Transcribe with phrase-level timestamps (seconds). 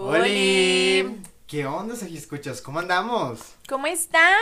[0.00, 1.20] ¡Holi!
[1.48, 2.62] ¿Qué onda, escuchas?
[2.62, 3.40] ¿Cómo andamos?
[3.68, 4.38] ¿Cómo están,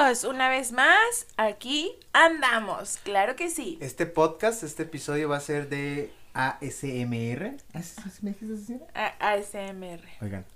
[0.00, 0.24] amigos?
[0.24, 2.96] Una vez más, aquí andamos.
[3.04, 3.76] Claro que sí.
[3.82, 7.58] Este podcast, este episodio va a ser de ASMR.
[7.74, 8.80] ¿ASMR?
[9.20, 10.00] ASMR.
[10.22, 10.46] Oigan.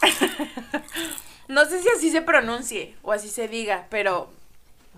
[1.46, 4.30] No sé si así se pronuncie o así se diga, pero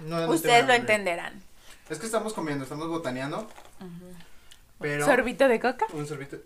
[0.06, 1.42] No, no ustedes lo entenderán.
[1.90, 3.48] Es que estamos comiendo, estamos botaneando.
[4.78, 5.04] Pero.
[5.04, 5.86] ¿Sorbito de coca?
[5.92, 6.36] Un sorbito.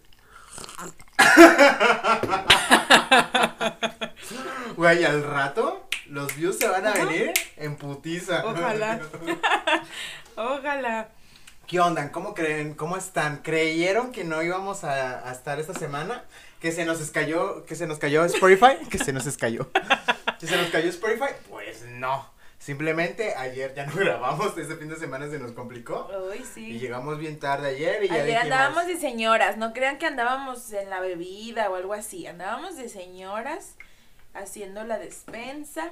[4.76, 8.44] Güey, al rato los views se van a venir en putiza.
[8.44, 9.00] Ojalá.
[10.36, 11.08] Ojalá.
[11.66, 12.10] ¿Qué onda?
[12.10, 12.74] ¿Cómo creen?
[12.74, 13.38] ¿Cómo están?
[13.38, 16.24] ¿Creyeron que no íbamos a, a estar esta semana?
[16.60, 18.76] ¿Que se nos cayó, que se nos cayó Spotify?
[18.90, 19.70] que se nos cayó.
[20.40, 21.32] ¿Que se nos cayó Spotify?
[21.48, 22.28] Pues no.
[22.60, 26.08] Simplemente ayer ya no grabamos, este fin de semana se nos complicó.
[26.30, 26.78] Uy, Y sí.
[26.78, 30.70] llegamos bien tarde ayer y ya Ayer dijimos, andábamos de señoras, no crean que andábamos
[30.74, 33.76] en la bebida o algo así, andábamos de señoras
[34.34, 35.90] haciendo la despensa,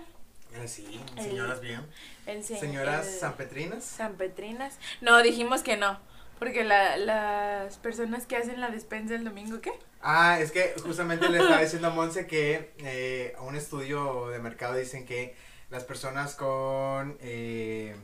[0.63, 1.83] Ah, sí, señoras bien.
[2.27, 3.85] el se- Señoras el- sanpetrinas.
[3.85, 4.79] Sanpetrinas.
[5.03, 5.99] No, dijimos que no.
[6.39, 9.73] Porque la, las personas que hacen la despensa el domingo, ¿qué?
[10.01, 14.75] Ah, es que justamente le estaba diciendo a Monse que eh, un estudio de mercado
[14.77, 15.35] dicen que
[15.71, 17.95] las personas con eh,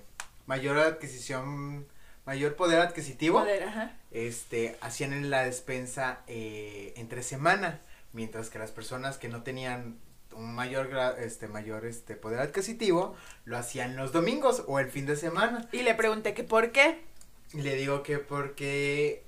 [0.47, 1.87] mayor adquisición,
[2.27, 3.97] mayor poder adquisitivo, Poder, ajá.
[4.11, 7.81] este, hacían en la despensa eh, entre semana,
[8.13, 9.99] mientras que las personas que no tenían
[10.33, 15.15] un mayor este mayor este poder adquisitivo lo hacían los domingos o el fin de
[15.15, 17.05] semana Y le pregunté que por qué.
[17.53, 19.23] y le digo que porque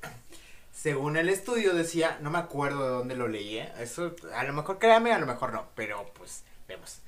[0.73, 3.73] según el estudio decía, no me acuerdo de dónde lo leí, ¿eh?
[3.79, 6.98] eso a lo mejor créame, a lo mejor no, pero pues vemos.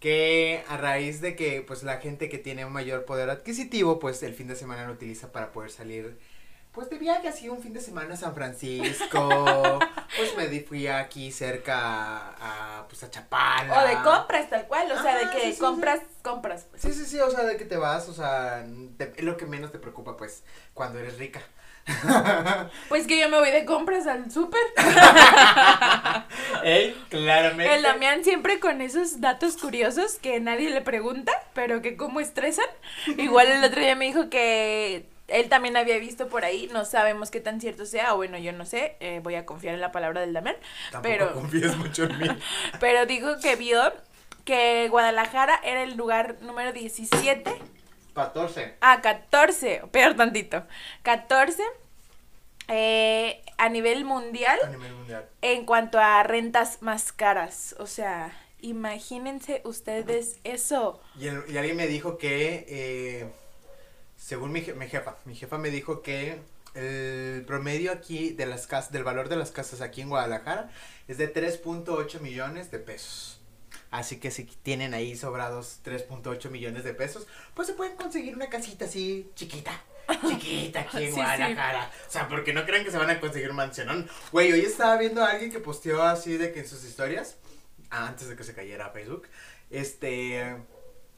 [0.00, 4.22] Que a raíz de que pues la gente que tiene un mayor poder adquisitivo, pues
[4.22, 6.18] el fin de semana lo utiliza para poder salir
[6.72, 9.28] pues de viaje así un fin de semana a San Francisco,
[10.16, 13.82] pues me di- fui aquí cerca a, a, pues a Chapala.
[13.82, 14.90] O de compras, tal cual.
[14.92, 15.58] O sea, de que sí, sí, sí.
[15.58, 16.66] compras, compras.
[16.70, 16.80] Pues.
[16.82, 18.64] Sí, sí, sí, o sea, de que te vas, o sea,
[18.96, 21.40] te- es lo que menos te preocupa pues cuando eres rica.
[22.88, 24.60] Pues que yo me voy de compras al súper.
[26.64, 27.74] Ey, claramente.
[27.74, 32.66] El Damián siempre con esos datos curiosos que nadie le pregunta, pero que cómo estresan.
[33.16, 37.30] Igual el otro día me dijo que él también había visto por ahí, no sabemos
[37.30, 39.92] qué tan cierto sea, o bueno, yo no sé, eh, voy a confiar en la
[39.92, 40.56] palabra del Damián,
[40.90, 42.26] Tampoco pero- confíes mucho en mí.
[42.80, 43.92] pero dijo que vio
[44.44, 47.52] que Guadalajara era el lugar número 17
[48.14, 48.76] 14.
[48.80, 50.64] Ah, 14, peor tantito.
[51.02, 51.62] 14
[52.68, 55.28] eh, a nivel mundial A nivel mundial.
[55.42, 57.74] en cuanto a rentas más caras.
[57.78, 61.00] O sea, imagínense ustedes eso.
[61.18, 63.26] Y, el- y alguien me dijo que, eh,
[64.16, 66.38] según mi, je- mi jefa, mi jefa me dijo que
[66.74, 70.70] el promedio aquí de las casas, del valor de las casas aquí en Guadalajara
[71.08, 73.39] es de 3.8 millones de pesos.
[73.90, 78.48] Así que si tienen ahí sobrados 3.8 millones de pesos, pues se pueden conseguir una
[78.48, 79.72] casita así chiquita.
[80.28, 81.16] Chiquita aquí en Sí, sí.
[81.16, 81.90] Guadalajara.
[82.08, 84.08] O sea, porque no crean que se van a conseguir un mansionón.
[84.30, 87.36] Güey, hoy estaba viendo a alguien que posteó así de que en sus historias,
[87.90, 89.26] antes de que se cayera a Facebook,
[89.70, 90.56] este,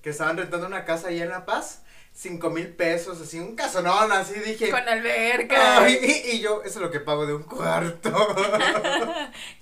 [0.01, 1.83] que estaban rentando una casa ahí en La Paz,
[2.15, 4.71] cinco mil pesos, así, un casonón, así dije.
[4.71, 5.85] Con alberca.
[5.85, 8.11] Ay, y, y yo, eso es lo que pago de un cuarto.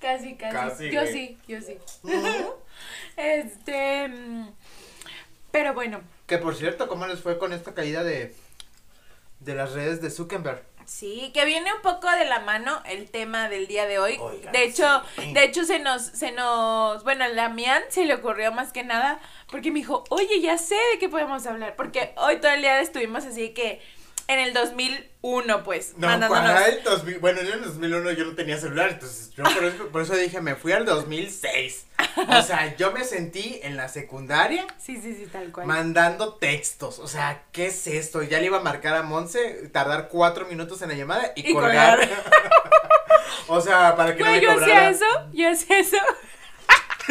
[0.00, 0.54] casi, casi.
[0.54, 1.12] Casi, yo güey.
[1.12, 1.78] sí, yo sí.
[3.16, 4.09] Este.
[4.09, 4.48] mm,
[5.50, 8.34] Pero bueno, que por cierto, ¿cómo les fue con esta caída de,
[9.41, 10.62] de las redes de Zuckerberg?
[10.87, 14.16] Sí, que viene un poco de la mano el tema del día de hoy.
[14.20, 15.32] Oigan, de hecho, sí.
[15.32, 19.20] de hecho se nos, se nos, bueno, a Damián se le ocurrió más que nada
[19.50, 22.81] porque me dijo, oye, ya sé de qué podemos hablar, porque hoy todo el día
[22.81, 23.81] estuvimos así que
[24.33, 26.51] en el 2001, pues, No, mandándonos.
[26.53, 26.81] ¿cuál?
[26.85, 30.03] 2000, bueno, yo en el 2001 yo no tenía celular, entonces yo por eso, por
[30.03, 31.87] eso dije, me fui al 2006.
[32.29, 35.67] O sea, yo me sentí en la secundaria Sí, sí, sí, tal cual.
[35.67, 36.99] mandando textos.
[36.99, 38.23] O sea, ¿qué es esto?
[38.23, 41.53] Ya le iba a marcar a Monse, tardar cuatro minutos en la llamada y, Y
[41.55, 41.99] colgar.
[42.01, 42.25] colgar.
[43.49, 44.89] o sea, para que no Güey, me yo cobrara.
[44.89, 45.97] hacía eso, yo hacía eso.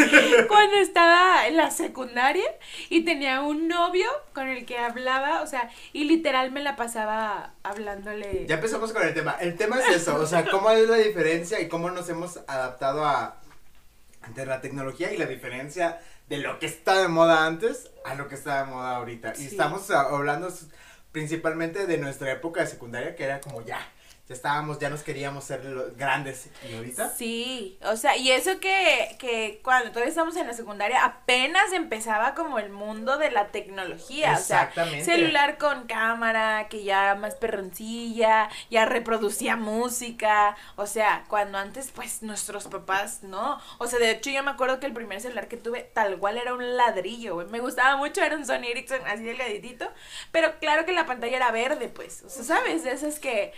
[0.48, 2.46] Cuando estaba en la secundaria
[2.90, 7.54] y tenía un novio con el que hablaba, o sea, y literal me la pasaba
[7.64, 8.46] hablándole.
[8.48, 9.38] Ya empezamos con el tema.
[9.40, 13.06] El tema es eso, o sea, cómo es la diferencia y cómo nos hemos adaptado
[13.06, 13.38] a
[14.22, 18.28] ante la tecnología y la diferencia de lo que está de moda antes a lo
[18.28, 19.34] que está de moda ahorita.
[19.38, 20.54] Y estamos hablando
[21.12, 23.80] principalmente de nuestra época de secundaria que era como ya,
[24.30, 26.50] ya estábamos, ya nos queríamos ser lo- grandes.
[26.70, 27.10] ¿Y ahorita?
[27.10, 32.36] Sí, o sea, y eso que, que cuando todavía estamos en la secundaria apenas empezaba
[32.36, 35.04] como el mundo de la tecnología, o sea, Exactamente.
[35.04, 42.22] celular con cámara, que ya más perroncilla, ya reproducía música, o sea, cuando antes pues
[42.22, 45.58] nuestros papás no, o sea, de hecho yo me acuerdo que el primer celular que
[45.58, 49.24] tuve tal cual era un ladrillo, güey, me gustaba mucho, era un Sony Ericsson así
[49.24, 49.92] delgaditito,
[50.32, 52.84] pero claro que la pantalla era verde, pues, o sea, ¿sabes?
[52.84, 53.54] De esas que...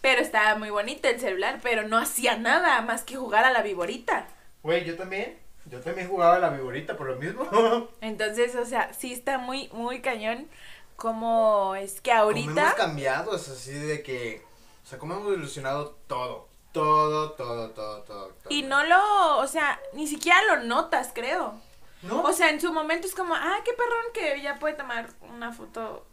[0.00, 3.62] Pero estaba muy bonito el celular, pero no hacía nada más que jugar a la
[3.62, 4.26] viborita.
[4.62, 5.38] Güey, yo también.
[5.66, 7.46] Yo también jugaba a la viborita por lo mismo.
[8.00, 10.48] Entonces, o sea, sí está muy, muy cañón
[10.96, 12.74] como es que Como hemos ahorita...
[12.76, 14.44] cambiado, es así de que.
[14.84, 16.48] O sea, como hemos evolucionado todo.
[16.72, 18.28] Todo, todo, todo, todo.
[18.28, 18.44] todo.
[18.48, 21.60] Y no lo, o sea, ni siquiera lo notas, creo.
[22.02, 22.22] ¿No?
[22.22, 25.52] O sea, en su momento es como, ah, qué perrón que ya puede tomar una
[25.52, 26.06] foto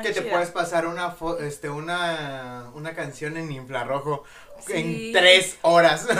[0.00, 0.30] que te chida".
[0.32, 4.24] puedes pasar una fo- este una una canción en infrarrojo
[4.66, 4.72] Sí.
[4.74, 6.02] en tres horas.
[6.08, 6.14] Sí,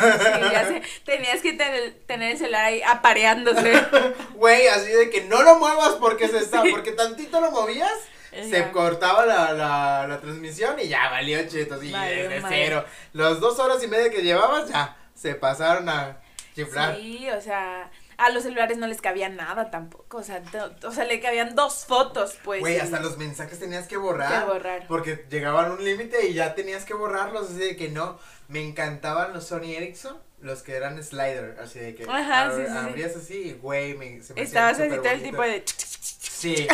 [0.50, 3.72] ya sé, tenías que tener, tener el celular ahí apareándose.
[4.34, 6.70] Güey, así de que no lo muevas porque se está, Sí.
[6.72, 7.92] porque tantito lo movías,
[8.32, 8.44] Ya.
[8.44, 12.56] se cortaba la, la, la transmisión y ya valió chetos y Valió desde madre.
[12.64, 12.84] cero.
[13.12, 16.16] Las dos horas y media que llevabas ya se pasaron a
[16.56, 16.96] chiflar.
[16.96, 20.42] Sí, o sea, a los celulares no les cabía nada tampoco, o sea,
[20.84, 22.60] o sea, le cabían dos fotos, pues.
[22.60, 24.44] Güey, hasta los mensajes tenías que borrar.
[24.44, 24.86] Que borrar.
[24.86, 27.50] Porque llegaban a un límite y ya tenías que borrarlos.
[27.50, 28.18] Así de que no.
[28.48, 31.58] Me encantaban los Sony Ericsson, los que eran slider.
[31.62, 32.78] Así de que Ajá, sí, sí, sí.
[32.78, 35.64] abrías así güey, me, se me Estabas así todo el tipo de...
[35.64, 36.66] Sí,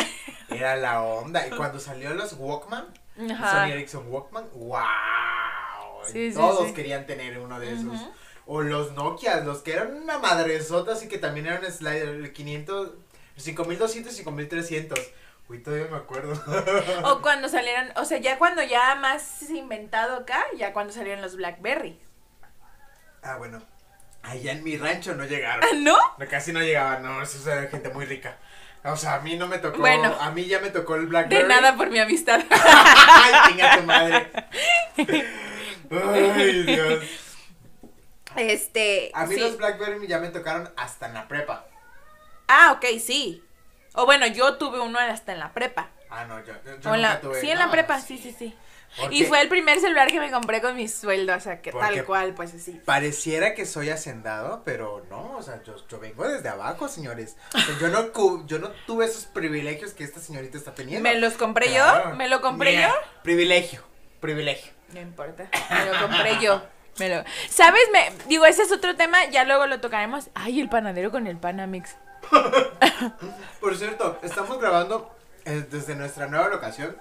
[0.49, 1.47] era la onda.
[1.47, 2.87] Y cuando salió los Walkman,
[3.31, 3.51] Ajá.
[3.51, 4.81] Sony Ericsson Walkman, wow.
[6.05, 7.99] Sí, sí, Todos querían tener uno de esos.
[8.51, 12.93] O los Nokia, los que eran una madresota, así que también eran slider, el 500,
[13.37, 14.99] 5200 y 5300.
[15.49, 16.33] Uy, todavía me acuerdo.
[17.03, 21.35] O cuando salieron, o sea, ya cuando ya más inventado acá, ya cuando salieron los
[21.35, 21.99] Blackberry.
[23.21, 23.61] Ah, bueno.
[24.23, 25.63] Allá en mi rancho no llegaron.
[25.63, 25.97] ¿Ah, no?
[26.27, 28.35] Casi no llegaban, no, eso era gente muy rica.
[28.83, 29.77] O sea, a mí no me tocó.
[29.77, 30.17] Bueno.
[30.19, 31.43] a mí ya me tocó el Blackberry.
[31.43, 32.41] De nada por mi amistad.
[32.49, 34.31] Ay, chinga tu madre.
[35.91, 37.28] Ay, Dios.
[38.35, 39.11] Este.
[39.13, 39.41] A mí sí.
[39.41, 41.65] los Blackberry ya me tocaron hasta en la prepa.
[42.47, 43.43] Ah, ok, sí.
[43.93, 45.89] O bueno, yo tuve uno hasta en la prepa.
[46.09, 47.41] Ah, no, yo, yo, yo la- nunca tuve.
[47.41, 48.55] sí, en no, la prepa, sí, sí, sí.
[49.11, 52.03] Y fue el primer celular que me compré con mi sueldo, o sea, que tal
[52.05, 52.71] cual, pues así.
[52.85, 57.35] Pareciera que soy hacendado, pero no, o sea, yo, yo vengo desde abajo, señores.
[57.53, 61.07] O sea, yo no, yo no tuve esos privilegios que esta señorita está teniendo.
[61.07, 62.09] ¿Me los compré Claro.
[62.09, 62.15] yo?
[62.15, 62.95] ¿Me lo compré Mira, yo?
[63.21, 63.83] Privilegio,
[64.19, 64.71] privilegio.
[64.91, 65.47] No importa.
[65.69, 66.63] Me lo compré yo.
[66.97, 67.23] Me lo...
[67.49, 67.81] ¿Sabes?
[67.93, 68.11] Me...
[68.27, 70.29] Digo, ese es otro tema, ya luego lo tocaremos.
[70.33, 71.95] Ay, el panadero con el Panamix.
[73.61, 75.13] Por cierto, estamos grabando
[75.45, 76.97] eh, desde nuestra nueva locación,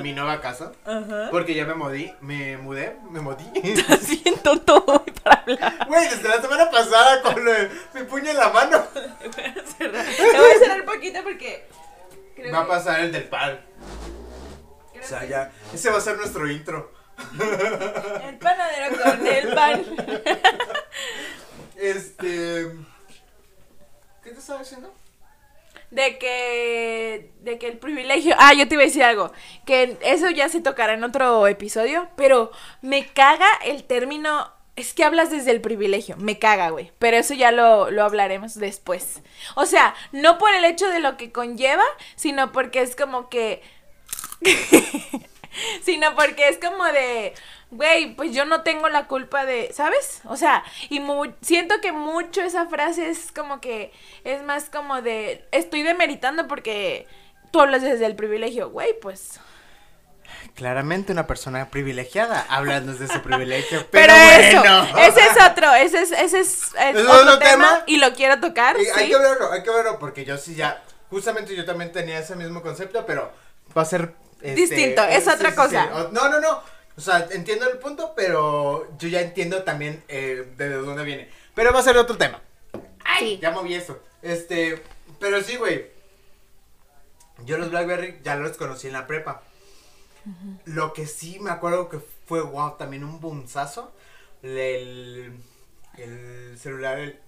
[0.00, 1.28] mi nueva casa, Ajá.
[1.30, 3.44] porque ya me modí, me mudé, me modí.
[4.00, 5.86] Siento todo para hablar.
[5.88, 8.84] Güey, desde la semana pasada con lo de mi puño en la mano.
[8.94, 10.06] Voy a cerrar.
[10.06, 11.66] Te voy a cerrar poquito porque.
[12.36, 13.60] creo Va a que- pasar el del pan.
[15.02, 16.92] O sea, ya, ese va a ser nuestro intro.
[18.22, 19.84] El panadero con el pan.
[21.76, 22.70] Este.
[24.22, 24.92] ¿Qué te estaba diciendo?
[25.90, 27.32] De que.
[27.40, 28.34] De que el privilegio.
[28.38, 29.32] Ah, yo te iba a decir algo.
[29.64, 32.08] Que eso ya se tocará en otro episodio.
[32.16, 32.52] Pero
[32.82, 34.52] me caga el término.
[34.76, 36.16] Es que hablas desde el privilegio.
[36.18, 36.92] Me caga, güey.
[36.98, 39.22] Pero eso ya lo, lo hablaremos después.
[39.56, 41.84] O sea, no por el hecho de lo que conlleva,
[42.14, 43.62] sino porque es como que.
[45.82, 47.34] sino porque es como de,
[47.70, 50.20] güey, pues yo no tengo la culpa de, ¿sabes?
[50.24, 53.92] O sea, y mu- siento que mucho esa frase es como que
[54.24, 57.06] es más como de, estoy demeritando porque
[57.50, 59.40] tú hablas desde el privilegio, güey, pues.
[60.54, 63.86] Claramente una persona privilegiada hablando de su privilegio.
[63.90, 64.98] Pero, Pero, eso, bueno.
[64.98, 67.84] ese es otro, ese es, ese es, es ¿Es otro, otro tema, tema?
[67.86, 70.82] y lo quiero tocar, Y hay que verlo, hay que verlo, porque yo sí ya,
[71.08, 73.32] justamente yo también tenía ese mismo concepto, pero
[73.76, 74.14] va a ser...
[74.42, 75.84] este, Distinto, es sí, otra sí, cosa.
[75.84, 76.08] sí.
[76.12, 76.62] No, no, no,
[76.96, 81.30] o sea, entiendo el punto, pero yo ya entiendo también eh, de dónde viene.
[81.54, 82.42] Pero va a ser otro tema.
[83.18, 83.38] Sí.
[83.40, 84.02] Ya moví esto.
[84.22, 84.82] Este,
[85.18, 85.86] pero sí, güey.
[87.44, 89.42] Yo los Blackberry ya los conocí en la prepa.
[90.66, 93.92] Lo que sí me acuerdo que fue wow, también un bunzazo.
[94.42, 95.38] El,
[95.96, 97.18] el celular, el,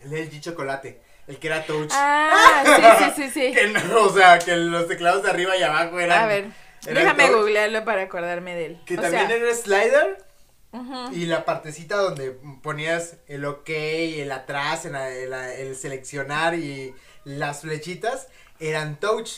[0.00, 1.02] el LG Chocolate.
[1.28, 1.90] El que era touch.
[1.92, 2.64] Ah,
[2.98, 3.52] sí, sí, sí, sí.
[3.54, 6.22] Que no, o sea, que los teclados de arriba y abajo eran.
[6.24, 6.46] A ver,
[6.86, 7.36] eran déjame touch.
[7.36, 8.80] googlearlo para acordarme de él.
[8.86, 10.24] Que O también sea, era slider.
[10.72, 11.12] ujú.
[11.12, 17.60] Y la partecita donde ponías el ok, el atrás, el, el- el seleccionar y las
[17.60, 19.30] flechitas eran touch.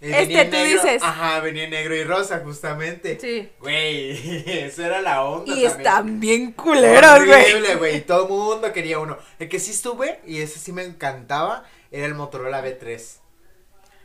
[0.00, 1.02] Eh, Este tú negro- dices.
[1.02, 3.18] Ajá, venía en negro y rosa, justamente.
[3.20, 3.48] Sí.
[3.60, 5.52] Güey, eso era la onda.
[5.54, 5.70] Y también.
[5.78, 7.42] están bien culeros, güey.
[7.52, 8.00] Horrible, güey.
[8.02, 9.16] Todo el mundo quería uno.
[9.38, 13.20] El que sí estuve, y ese sí me encantaba, era el Motorola B3.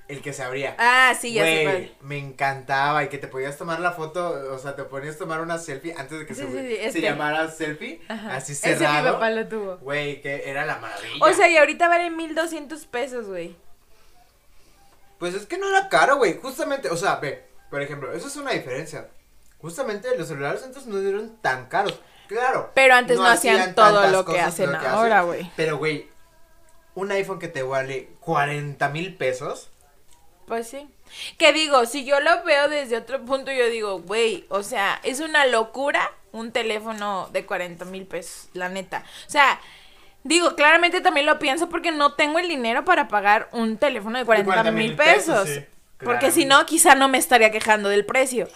[0.08, 0.76] El que se abría.
[0.80, 1.92] Ah, sí, ya sé Güey, cuál.
[2.02, 5.40] me encantaba y que te podías tomar la foto, o sea, te ponías a tomar
[5.42, 7.02] una selfie antes de que Sí, se, sí, sí, se este.
[7.02, 8.36] llamara selfie, Ajá.
[8.38, 9.14] así Ese mi cerrado.
[9.14, 9.78] papá lo tuvo.
[9.78, 11.24] Güey, que era la maravilla.
[11.24, 13.56] O sea, y ahorita vale 1200 pesos, güey.
[15.20, 16.40] Pues es que no era caro, güey.
[16.42, 19.10] Justamente, o sea, ve, por ejemplo, eso es una diferencia.
[19.60, 22.00] Justamente los celulares antes no eran tan caros.
[22.28, 22.72] Claro.
[22.74, 25.52] Pero antes no hacían todo lo que hacen lo ahora, güey.
[25.56, 26.08] Pero, güey,
[26.96, 29.70] un iPhone que te vale 40 mil pesos.
[30.48, 30.88] Pues sí.
[31.38, 35.20] Que digo, si yo lo veo desde otro punto, yo digo, güey, o sea, es
[35.20, 39.04] una locura un teléfono de 40 mil pesos, la neta.
[39.28, 39.60] O sea,
[40.24, 44.26] digo, claramente también lo pienso porque no tengo el dinero para pagar un teléfono de
[44.26, 45.48] 40 mil pesos.
[45.50, 45.66] sí,
[46.04, 48.48] Porque si no, quizá no me estaría quejando del precio.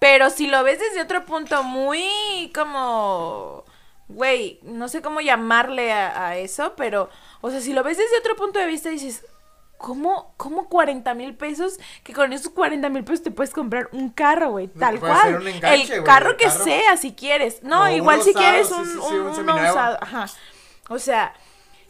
[0.00, 3.64] Pero si lo ves desde otro punto muy como...
[4.08, 7.08] Güey, no sé cómo llamarle a, a eso, pero...
[7.40, 9.24] O sea, si lo ves desde otro punto de vista, dices...
[9.78, 11.80] ¿Cómo, cómo 40 mil pesos?
[12.04, 14.68] Que con esos 40 mil pesos te puedes comprar un carro, güey.
[14.68, 15.44] Tal cual.
[15.44, 17.64] enganche, el carro el que sea, si quieres.
[17.64, 19.70] No, igual si usado, quieres un, sí, sí, un- un uno seminuevo.
[19.70, 19.98] usado.
[20.00, 20.26] Ajá.
[20.88, 21.34] O sea,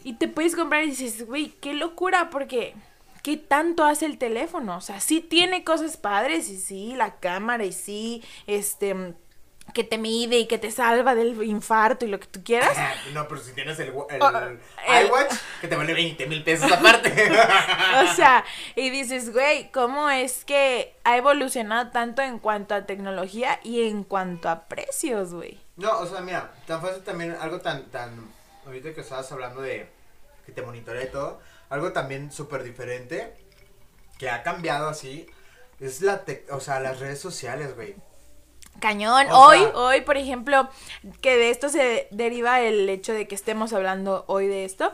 [0.03, 2.75] y te puedes comprar y dices, güey, qué locura, porque
[3.23, 4.77] ¿qué tanto hace el teléfono?
[4.77, 9.13] O sea, sí tiene cosas padres y sí, la cámara y sí, este,
[9.73, 12.77] que te mide y que te salva del infarto y lo que tú quieras.
[13.13, 14.59] No, pero si tienes el, el-
[15.05, 17.13] iWatch, que te vale 20 mil pesos aparte.
[18.03, 18.43] O sea,
[18.75, 24.03] y dices, güey, ¿cómo es que ha evolucionado tanto en cuanto a tecnología y en
[24.03, 25.59] cuanto a precios, güey?
[25.77, 28.32] No, o sea, mira, tan fácil también, algo tan, tan,
[28.65, 29.87] ahorita que estabas hablando de
[30.45, 31.39] que te monitorea y todo,
[31.69, 33.33] algo también súper diferente,
[34.17, 35.27] que ha cambiado así,
[35.79, 37.95] es la, tec- o sea, las redes sociales, güey.
[38.79, 39.27] Cañón.
[39.31, 40.69] O hoy, sea- hoy, por ejemplo,
[41.21, 44.91] que de esto se deriva el hecho de que estemos hablando hoy de esto,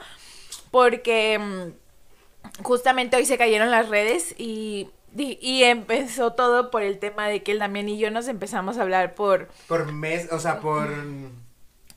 [0.71, 7.27] porque mm, justamente hoy se cayeron las redes y, y, empezó todo por el tema
[7.27, 9.47] de que el Damián y yo nos empezamos a hablar por...
[9.67, 10.89] Por mes, o sea, por,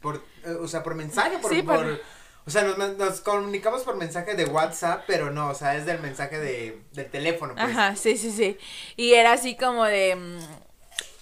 [0.01, 0.23] por,
[0.63, 2.01] o sea, por mensaje, por, Sí, por- por-
[2.45, 6.01] o sea, nos, nos comunicamos por mensaje de WhatsApp, pero no, o sea, es del
[6.01, 7.67] mensaje de, del teléfono, pues.
[7.71, 8.59] Ajá, sí, sí, sí.
[8.97, 10.17] Y era así como de...
[10.17, 10.39] mm,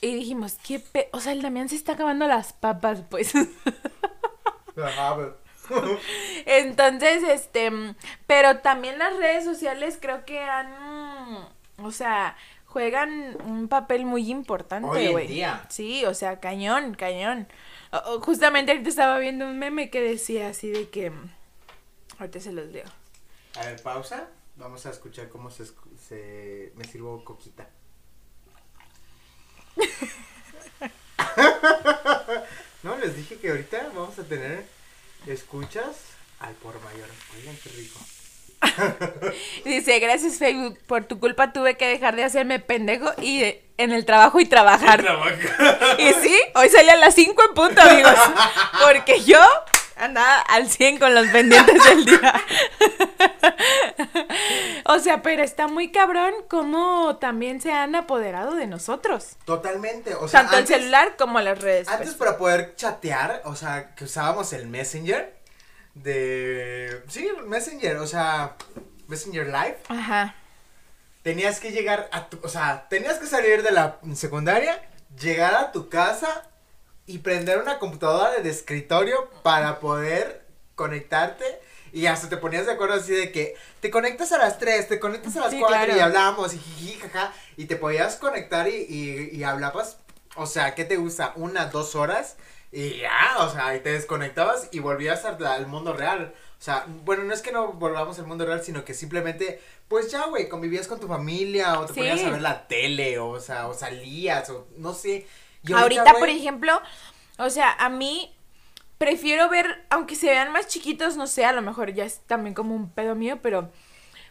[0.00, 1.08] Y dijimos, ¿qué pe...
[1.12, 3.32] O sea, el Damián se está acabando las papas, pues.
[4.82, 5.28] Ajá, pues.
[6.46, 7.94] Entonces, este, mm,
[8.26, 10.68] pero también las redes sociales creo que han,
[11.78, 12.36] o sea,
[12.66, 15.26] juegan un papel muy Hoy importante, en güey.
[15.28, 15.64] día.
[15.68, 17.46] Sí, o sea, cañón, cañón.
[18.20, 21.12] Justamente ahorita estaba viendo un meme que decía así de que,
[22.18, 22.86] ahorita se los leo.
[23.56, 24.28] A ver, pausa.
[24.56, 25.64] Vamos a escuchar cómo se,
[26.06, 27.68] se me sirvo coquita.
[32.82, 34.66] no, les dije que ahorita vamos a tener
[35.26, 35.96] escuchas
[36.40, 37.08] al por mayor.
[37.36, 38.00] Oigan, qué rico.
[39.64, 43.92] Dice, gracias Facebook, por tu culpa tuve que dejar de hacerme pendejo y de- en
[43.92, 45.02] el trabajo y trabajar.
[45.98, 48.14] Y sí, hoy salí a las 5 en punto, amigos.
[48.84, 49.40] Porque yo
[49.96, 52.34] andaba al 100 con los pendientes del día.
[54.86, 59.36] O sea, pero está muy cabrón cómo también se han apoderado de nosotros.
[59.44, 60.14] Totalmente.
[60.14, 61.88] O sea, Tanto antes, el celular como las redes.
[61.88, 62.18] antes pues.
[62.18, 65.39] para poder chatear, o sea, que usábamos el Messenger
[65.94, 67.02] de...
[67.08, 68.56] Sí, Messenger, o sea,
[69.08, 69.78] Messenger Live.
[69.88, 70.34] Ajá.
[71.22, 74.80] Tenías que llegar a tu, o sea, tenías que salir de la secundaria,
[75.20, 76.44] llegar a tu casa
[77.06, 81.44] y prender una computadora de escritorio para poder conectarte
[81.92, 85.00] y hasta te ponías de acuerdo así de que te conectas a las 3, te
[85.00, 85.96] conectas a las Sí, 4 claro.
[85.96, 89.98] y hablábamos y jiji, jaja, y te podías conectar y, y, y hablabas,
[90.36, 91.32] o sea, ¿qué te gusta?
[91.34, 92.36] Una, dos horas
[92.72, 96.34] y ya, o sea, y te desconectabas y volvías al, mundo real.
[96.58, 100.10] O sea, bueno, no es que no volvamos al mundo real, sino que simplemente, pues
[100.10, 102.00] ya, güey, convivías con tu familia o te Sí.
[102.00, 105.26] ponías a ver la tele, o, o sea, o salías, o no sé.
[105.66, 106.80] Y Ahorita, por ejemplo,
[107.38, 108.34] o sea, a mí
[108.98, 112.54] prefiero ver, aunque se vean más chiquitos, no sé, a lo mejor ya es también
[112.54, 113.70] como un pedo mío, pero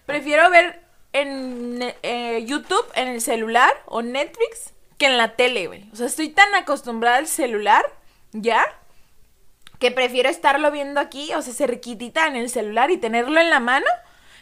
[0.05, 0.81] prefiero ver
[1.11, 5.89] en eh, YouTube, en el celular o Netflix, que en la tele, güey.
[5.91, 7.83] O sea, estoy tan acostumbrada al celular,
[8.31, 8.63] ya,
[9.79, 13.59] que prefiero estarlo viendo aquí, o sea, cerquitita en el celular y tenerlo en la
[13.59, 13.85] mano,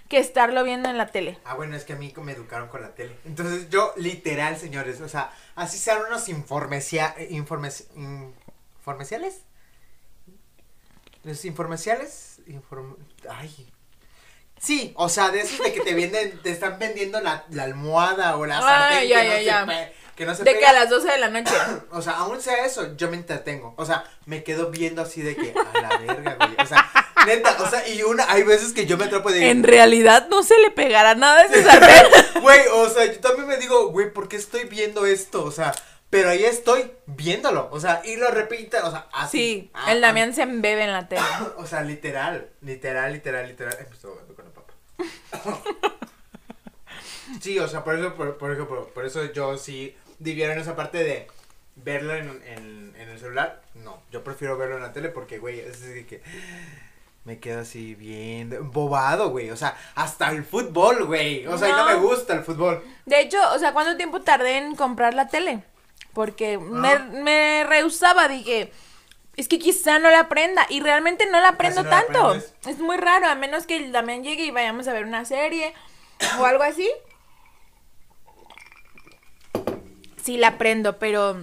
[0.09, 1.37] que estarlo viendo en la tele.
[1.45, 3.17] Ah, bueno, es que a mí me educaron con la tele.
[3.25, 9.41] Entonces yo, literal, señores, o sea, así sean unos informecia, informes, informeciales.
[11.23, 12.95] Los informeciales, inform,
[13.29, 13.69] ay,
[14.59, 18.37] Sí, o sea, de esos de que te venden, te están vendiendo la, la almohada
[18.37, 19.91] o la sartén ya, que, no ya, ya.
[20.17, 21.53] Que no se De que a las 12 de la noche.
[21.91, 23.73] O sea, aún sea eso, yo me entretengo.
[23.77, 26.55] O sea, me quedo viendo así de que, a la verga, güey.
[26.59, 26.89] O sea,
[27.25, 29.49] neta, o sea, y una, hay veces que yo me atrapo de.
[29.49, 32.07] En realidad no se le pegará nada a ese sartén.
[32.41, 35.43] Güey, o sea, yo también me digo, güey, ¿por qué estoy viendo esto?
[35.43, 35.73] O sea,
[36.09, 37.69] pero ahí estoy viéndolo.
[37.71, 39.37] O sea, y lo repita, o sea, así.
[39.37, 41.21] Sí, Ah, el ah, Damián se embebe en la tele.
[41.57, 43.75] O sea, literal, literal, literal, literal.
[43.79, 44.73] Ay, me estoy con la papa.
[47.41, 50.75] sí, o sea, por eso, por, por ejemplo, por eso yo sí diviero en esa
[50.75, 51.27] parte de
[51.75, 53.61] verlo en, en, en el celular.
[53.75, 56.21] No, yo prefiero verlo en la tele porque, güey, es así que
[57.23, 59.49] me quedo así viendo, bobado, güey.
[59.51, 61.45] O sea, hasta el fútbol, güey.
[61.47, 61.85] O sea, no No.
[61.85, 62.83] me gusta el fútbol.
[63.05, 65.63] De hecho, o sea, ¿cuánto tiempo tardé en comprar la tele?
[66.13, 66.99] Porque me, Ah.
[67.11, 68.71] me rehusaba, dije,
[69.35, 70.65] es que quizá no la prenda.
[70.69, 72.33] Y realmente no la prendo no la tanto.
[72.65, 75.73] Es muy raro, a menos que Damián llegue y vayamos a ver una serie
[76.39, 76.89] o algo así.
[80.27, 81.41] Sí la prendo, pero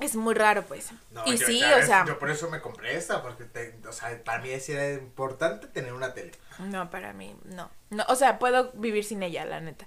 [0.00, 0.90] es muy raro, pues.
[1.12, 3.78] No, y yo- sí, o ves, sea, Yo por eso me compré esta, porque, te-
[3.88, 6.32] o sea, para mí sí era importante tener una tele.
[6.58, 7.70] no, para mí, no.
[7.90, 8.04] no.
[8.08, 9.86] O sea, puedo vivir sin ella, la neta.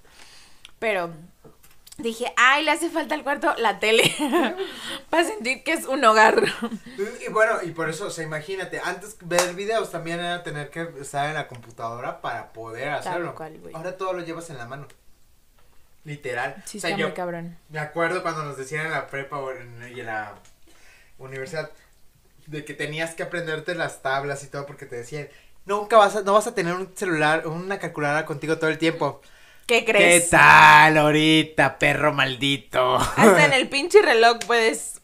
[0.78, 1.10] Pero
[1.98, 4.04] dije, ay, le hace falta al cuarto la tele.
[5.10, 6.42] Para sentir que es un hogar.
[7.20, 10.88] Y bueno, y por eso, o sea, imagínate, antes ver videos también era tener que
[10.98, 13.34] estar en la computadora para poder hacerlo.
[13.34, 13.60] cual.
[13.74, 14.88] Ahora todo lo llevas en la mano.
[16.04, 16.62] Literal.
[16.66, 17.56] Sí, o sea, está yo muy cabrón.
[17.70, 19.38] me acuerdo cuando nos decían en la prepa
[19.94, 20.34] y en la
[21.18, 21.70] universidad
[22.46, 25.28] de que tenías que aprenderte las tablas y todo porque te decían,
[25.64, 29.22] nunca vas a, no vas a tener un celular, una calculadora contigo todo el tiempo.
[29.66, 30.24] ¿Qué crees?
[30.24, 32.96] ¿Qué tal ahorita, perro maldito?
[32.96, 35.00] Hasta en el pinche reloj puedes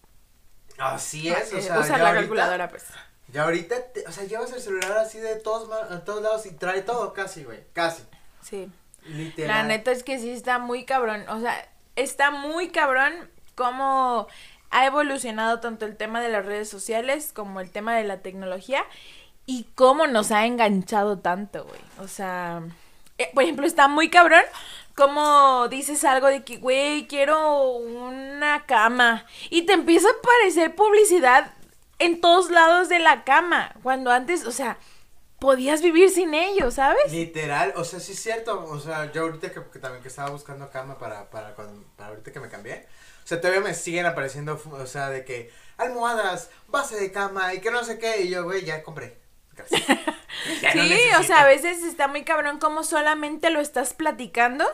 [0.77, 2.85] Así es, o eh, sea, usar ya la ahorita- calculadora, pues.
[3.29, 6.51] Ya ahorita, te- o sea, llevas el celular así de todos, a todos lados y
[6.53, 8.03] trae todo casi, güey, casi.
[8.43, 8.71] Sí.
[9.37, 11.25] La neta es que sí está muy cabrón.
[11.29, 13.13] O sea, está muy cabrón
[13.55, 14.27] cómo
[14.71, 18.85] ha evolucionado tanto el tema de las redes sociales como el tema de la tecnología
[19.47, 21.81] y cómo nos ha enganchado tanto, güey.
[21.99, 22.63] O sea,
[23.19, 24.43] eh, por ejemplo, está muy cabrón
[25.01, 31.55] como dices algo de que, güey, quiero una cama y te empieza a aparecer publicidad
[31.99, 34.77] en todos lados de la cama, cuando antes, o sea,
[35.41, 37.11] podías vivir sin ello, ¿sabes?
[37.11, 40.31] Literal, o sea, sí es cierto, o sea, yo ahorita que, que también que estaba
[40.31, 42.87] buscando cama para, para, cuando, para ahorita que me cambié,
[43.25, 47.61] o sea, todavía me siguen apareciendo, o sea, de que almohadas, base de cama y
[47.61, 49.19] que no sé qué, y yo, güey, ya compré.
[49.53, 49.83] Gracias.
[50.63, 54.65] Ya no Sí, o sea, a veces está muy cabrón como solamente lo estás platicando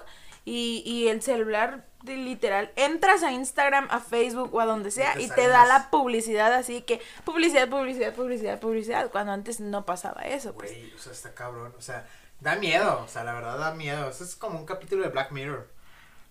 [0.46, 5.22] y, y el celular literal entras a Instagram, a Facebook o a donde sea te
[5.22, 10.22] y te da la publicidad así que publicidad, publicidad, publicidad, publicidad, cuando antes no pasaba
[10.22, 10.70] eso, pues.
[10.70, 12.06] Güey, o sea, está cabrón, o sea,
[12.40, 15.32] da miedo, o sea, la verdad da miedo, eso es como un capítulo de Black
[15.32, 15.68] Mirror,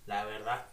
[0.06, 0.64] la verdad.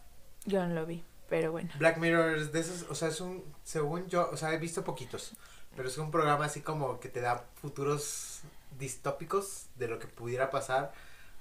[0.46, 1.70] Yo no lo vi, pero bueno.
[1.78, 4.84] Black Mirror es de esos, o sea, es un, según yo, o sea, he visto
[4.84, 5.32] poquitos,
[5.76, 8.40] pero es un programa así como que te da futuros
[8.78, 10.92] distópicos de lo que pudiera pasar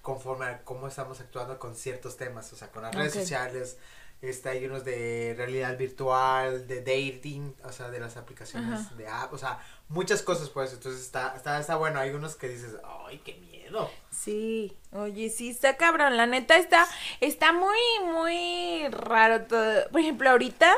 [0.03, 3.77] conforme a cómo estamos actuando con ciertos temas, o sea, con las redes sociales,
[4.21, 8.95] está hay unos de realidad virtual, de dating, o sea, de las aplicaciones Ajá.
[8.95, 12.49] de app, o sea, muchas cosas pues, entonces está, está, está bueno, hay unos que
[12.49, 12.75] dices,
[13.07, 13.89] ay, qué miedo.
[14.11, 16.85] Sí, oye, sí está cabrón, la neta está,
[17.21, 19.89] está muy, muy raro todo.
[19.89, 20.69] Por ejemplo, ahorita,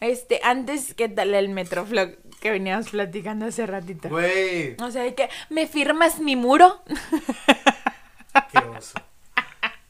[0.00, 2.10] este, antes, ¿qué tal el Metroflog
[2.42, 4.10] que veníamos platicando hace ratito?
[4.10, 6.82] Güey, O sea, que, ¿me firmas mi muro?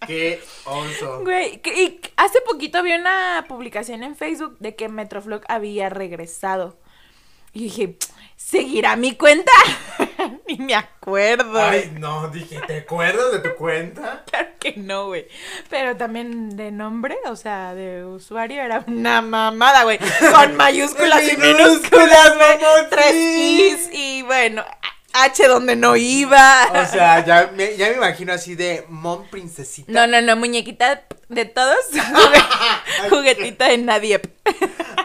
[0.06, 1.22] qué oso.
[1.22, 6.78] Güey, y hace poquito vi una publicación en Facebook de que Metroflog había regresado.
[7.52, 7.96] Y dije,
[8.36, 9.50] ¿seguirá mi cuenta?
[10.46, 11.58] Ni me acuerdo.
[11.58, 14.24] Ay, no, dije, ¿te acuerdas de tu cuenta?
[14.26, 15.26] Claro que no, güey.
[15.70, 19.98] Pero también de nombre, o sea, de usuario era una mamada, güey.
[19.98, 22.90] Con mayúsculas y minúsculas, güey.
[22.90, 23.14] Tres.
[23.14, 24.62] Is y bueno,
[25.24, 26.70] H donde no iba.
[26.72, 29.90] O sea, ya me, ya me imagino así de Mom Princesita.
[29.92, 31.76] No, no, no, muñequita de todos.
[31.92, 34.20] jugue- Juguetita de nadie.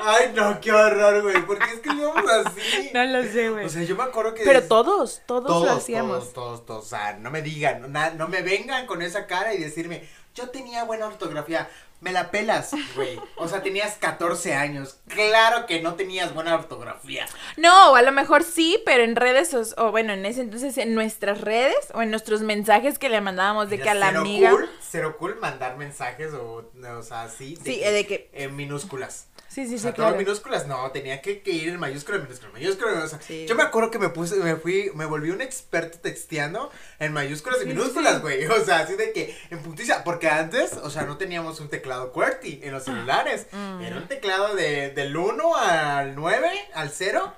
[0.04, 1.46] Ay, no, qué horror, güey.
[1.46, 2.90] ¿Por qué escribimos así?
[2.94, 3.66] No lo sé, güey.
[3.66, 4.44] O sea, yo me acuerdo que.
[4.44, 6.34] Pero todos, todos, todos, lo hacíamos.
[6.34, 6.86] Todos, todos, todos.
[6.86, 10.50] O sea, no me digan, na- no me vengan con esa cara y decirme, yo
[10.50, 11.70] tenía buena ortografía.
[12.02, 13.20] Me la pelas, güey.
[13.36, 14.98] O sea, tenías 14 años.
[15.08, 17.28] Claro que no tenías buena ortografía.
[17.58, 20.96] No, a lo mejor sí, pero en redes, o, o bueno, en ese entonces en
[20.96, 24.50] nuestras redes o en nuestros mensajes que le mandábamos de que a la cero amiga.
[24.50, 27.56] Cool, cero cool mandar mensajes o, o sea, así.
[27.64, 29.28] Sí, eh, de que- En minúsculas.
[29.54, 30.16] Sí, sí, o sea, sí, claro.
[30.16, 33.46] minúsculas, no, tenía que, que ir en mayúscula, minúscula, en minúscula, o sea, Sí.
[33.50, 37.60] yo me acuerdo que me puse, me fui, me volví un experto texteando en mayúsculas
[37.60, 38.22] y Sí, minúsculas, sí.
[38.22, 41.68] güey, o sea, así de que, en puntiza, porque antes, o sea, no teníamos un
[41.68, 43.82] teclado QWERTY en los celulares, Mm.
[43.82, 47.34] era un teclado de, del 1 al 9, al 0,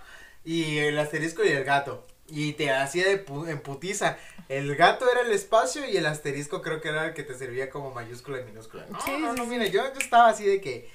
[0.46, 4.18] y el asterisco y el gato, y te hacía de pu- en putiza,
[4.50, 7.72] el gato era el espacio y el asterisco creo que era el que te servía
[7.72, 10.92] como mayúscula y minúscula, no, no, no, mira, yo, yo estaba así de que,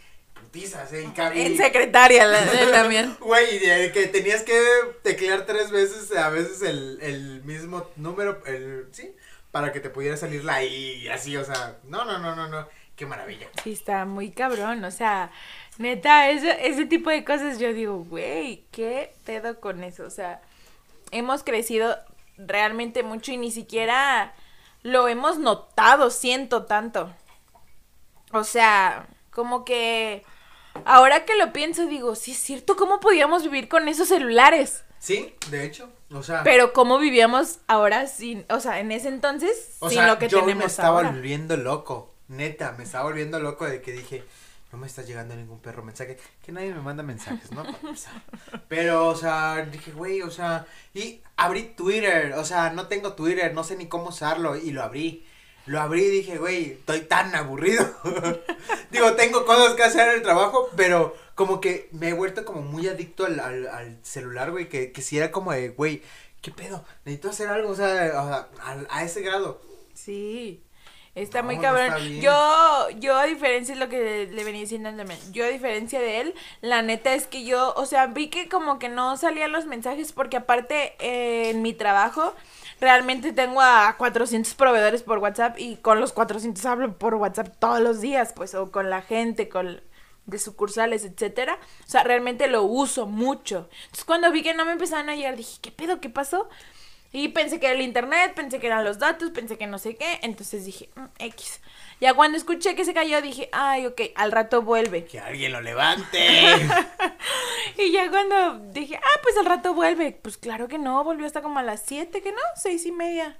[0.48, 2.38] putizas, eh, y cab- En secretaria la,
[2.72, 3.14] también.
[3.20, 3.61] Güey,
[3.92, 4.58] que tenías que
[5.02, 9.14] teclear tres veces, a veces el, el mismo número, el, sí,
[9.50, 12.48] para que te pudiera salir la I y así, o sea, no, no, no, no,
[12.48, 13.48] no, qué maravilla.
[13.62, 15.30] Sí, está muy cabrón, o sea,
[15.76, 20.04] neta, ese, ese tipo de cosas yo digo, güey, ¿qué pedo con eso?
[20.04, 20.40] O sea,
[21.11, 21.96] hemos crecido
[22.38, 24.34] realmente mucho y ni siquiera
[24.82, 27.14] lo hemos notado, siento tanto.
[28.32, 30.24] O sea, como que
[30.84, 34.84] ahora que lo pienso digo, sí es cierto, ¿cómo podíamos vivir con esos celulares?
[34.98, 39.76] Sí, de hecho, o sea, Pero cómo vivíamos ahora sin, o sea, en ese entonces
[39.78, 41.10] o sin sea, lo que yo tenemos me estaba ahora.
[41.10, 44.24] volviendo loco, neta, me estaba volviendo loco de que dije,
[44.72, 47.64] no me está llegando ningún perro mensaje, que nadie me manda mensajes, ¿no?
[48.68, 53.54] Pero, o sea, dije, güey, o sea, y abrí Twitter, o sea, no tengo Twitter,
[53.54, 55.26] no sé ni cómo usarlo, y lo abrí.
[55.68, 57.85] Lo abrí y dije, güey, estoy tan aburrido.
[58.90, 62.62] Digo, tengo cosas que hacer en el trabajo, pero como que me he vuelto como
[62.62, 66.02] muy adicto al, al, al celular, güey, que, que si era como de, güey,
[66.42, 66.85] ¿qué pedo?
[67.04, 68.48] Necesito hacer algo, o sea, a,
[68.90, 69.61] a ese grado.
[69.94, 70.64] Sí.
[71.14, 71.94] Está No, muy no cabrón.
[71.94, 75.98] está yo, yo a diferencia de lo que le venía diciendo también, yo a diferencia
[76.00, 79.50] de él, la neta es que yo, o sea, vi que como que no salían
[79.50, 82.35] los mensajes porque aparte eh, en mi trabajo
[82.80, 87.80] realmente tengo a 400 proveedores por WhatsApp y con los 400 hablo por WhatsApp todos
[87.80, 89.80] los días, pues, o con la gente, con
[90.26, 91.58] de sucursales, etcétera.
[91.86, 93.68] O sea, realmente lo uso mucho.
[93.84, 96.00] Entonces, cuando vi que no me empezaban a llegar, dije, ¿qué pedo?
[96.00, 96.48] ¿Qué pasó?
[97.10, 99.96] Y pensé que era el internet, pensé que eran los datos, pensé que no sé
[99.96, 100.18] qué.
[100.22, 101.60] Entonces dije, "Mm, X.
[102.02, 105.06] Ya cuando escuché que se cayó, dije, ay, ok, al rato vuelve.
[105.06, 106.18] Que alguien lo levante.
[107.88, 110.12] Y ya cuando dije, ah, pues al rato vuelve.
[110.20, 113.38] Pues claro que no, volvió hasta como a las 7, que no, seis y media.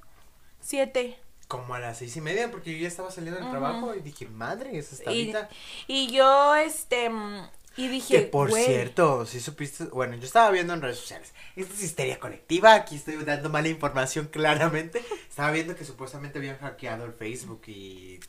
[0.61, 1.19] Siete.
[1.49, 4.27] como a las seis y media, porque yo ya estaba saliendo del trabajo y dije,
[4.27, 5.49] madre, es hasta Y, ahorita.
[5.87, 8.65] y yo, este, mm, y dije, Que por "Güey".
[8.67, 12.97] cierto, si supiste, bueno, yo estaba viendo en redes sociales, esto es histeria colectiva, aquí
[12.97, 18.21] estoy dando mala información claramente, estaba viendo que supuestamente habían hackeado el Facebook y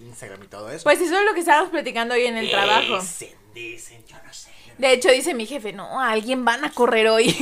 [0.00, 0.84] Instagram y todo eso.
[0.84, 3.00] Pues eso es lo que estábamos platicando hoy en el trabajo.
[3.00, 4.50] Dicen, dicen, yo no sé.
[4.78, 7.24] De hecho, dice mi jefe, no, a alguien van a correr hoy.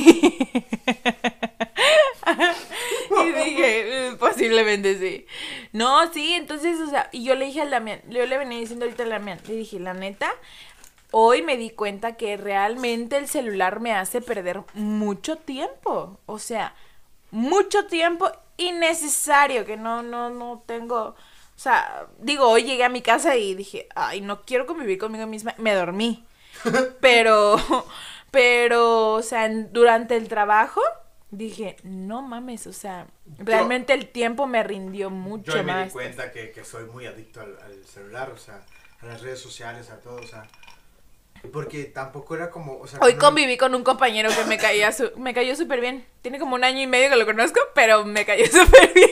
[3.25, 5.25] y dije, "Eh, posiblemente sí.
[5.71, 8.85] No, sí, entonces, o sea, y yo le dije al Damián, yo le venía diciendo
[8.85, 10.31] ahorita al Damián, le dije, la neta,
[11.11, 16.19] hoy me di cuenta que realmente el celular me hace perder mucho tiempo.
[16.25, 16.75] O sea,
[17.31, 21.15] mucho tiempo innecesario que no, no, no tengo.
[21.57, 25.25] O sea, digo, hoy llegué a mi casa y dije, ay, no quiero convivir conmigo
[25.25, 25.55] misma.
[25.57, 26.23] Me dormí.
[27.01, 27.57] Pero,
[28.31, 30.81] pero, o sea, durante el trabajo
[31.31, 36.31] dije, no mames, o sea, realmente el tiempo me rindió mucho Yo me di cuenta
[36.31, 38.61] que, que soy muy adicto al, al celular, o sea,
[39.01, 40.47] a las redes sociales, a todo, o sea,
[41.53, 45.11] porque tampoco era como, o sea, Hoy conviví con un compañero que me caía su-
[45.17, 46.05] me cayó súper bien.
[46.21, 49.09] Tiene como un año y medio que lo conozco, pero me cayó súper bien.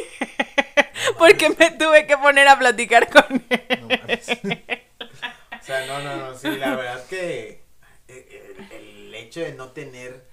[1.18, 3.80] Porque me tuve que poner a platicar con él.
[3.82, 7.64] No o sea, no, no, no, sí, la verdad es que
[8.08, 10.26] eh, el, el hecho de no tener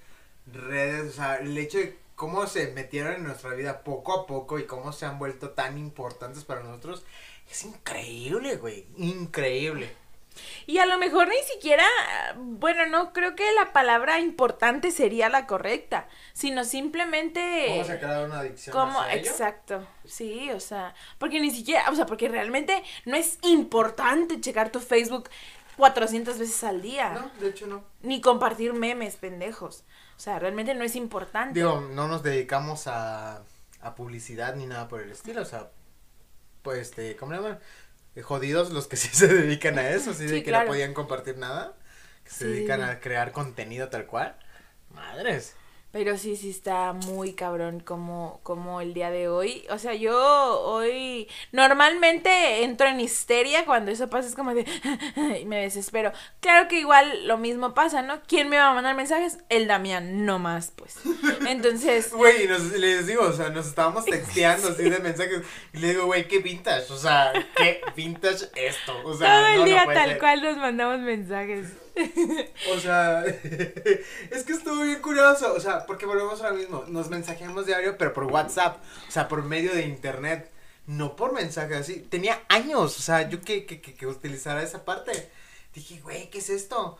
[0.51, 4.59] redes, o sea, el hecho de cómo se metieron en nuestra vida poco a poco
[4.59, 7.03] y cómo se han vuelto tan importantes para nosotros,
[7.49, 9.91] es increíble, güey, increíble.
[10.65, 11.85] Y a lo mejor ni siquiera,
[12.35, 17.65] bueno, no creo que la palabra importante sería la correcta, sino simplemente...
[17.69, 18.99] ¿Cómo se ha creado una adicción ¿Cómo?
[19.01, 19.29] hacia ello?
[19.31, 24.71] Exacto, sí, o sea, porque ni siquiera, o sea, porque realmente no es importante checar
[24.71, 25.29] tu Facebook
[25.77, 27.83] 400 veces al día, No, de hecho no.
[28.01, 29.83] ni compartir memes pendejos,
[30.15, 31.59] o sea, realmente no es importante.
[31.59, 33.41] Digo, no nos dedicamos a,
[33.81, 35.69] a publicidad ni nada por el estilo, o sea,
[36.61, 37.59] pues, este, ¿cómo le llaman?
[38.15, 40.65] Eh, Jodidos los que sí se dedican a eso, así de Sí, que claro.
[40.65, 41.77] no podían compartir nada,
[42.23, 42.91] que se Sí, dedican sí, sí.
[42.91, 44.37] a crear contenido tal cual.
[44.89, 45.55] Madres.
[45.93, 49.63] Pero sí, sí está muy cabrón como, como el día de hoy.
[49.69, 54.65] O sea, yo hoy normalmente entro en histeria cuando eso pasa, es como de...
[55.39, 56.11] y me desespero.
[56.39, 58.23] Claro que igual lo mismo pasa, ¿no?
[58.27, 59.37] ¿Quién me va a mandar mensajes?
[59.49, 60.95] El Damián, no más, pues.
[61.47, 62.11] Entonces...
[62.23, 66.27] Güey, les digo, o sea, nos estábamos texteando así de mensajes, y le digo, güey,
[66.27, 70.19] qué vintage, o sea, qué vintage esto, o sea, todo el no, día tal ser.
[70.19, 71.82] cual nos mandamos mensajes.
[72.75, 73.23] O sea,
[74.31, 75.53] es que estuvo bien curioso.
[75.53, 76.83] O sea, porque volvemos a lo mismo.
[76.87, 78.77] Nos mensajeamos diario, pero por WhatsApp.
[79.07, 80.49] O sea, por medio de internet.
[80.87, 81.99] No por mensaje así.
[82.09, 82.97] Tenía años.
[82.97, 85.11] O sea, yo que, que, que, que utilizara esa parte.
[85.73, 86.97] Dije, güey, ¿qué es esto?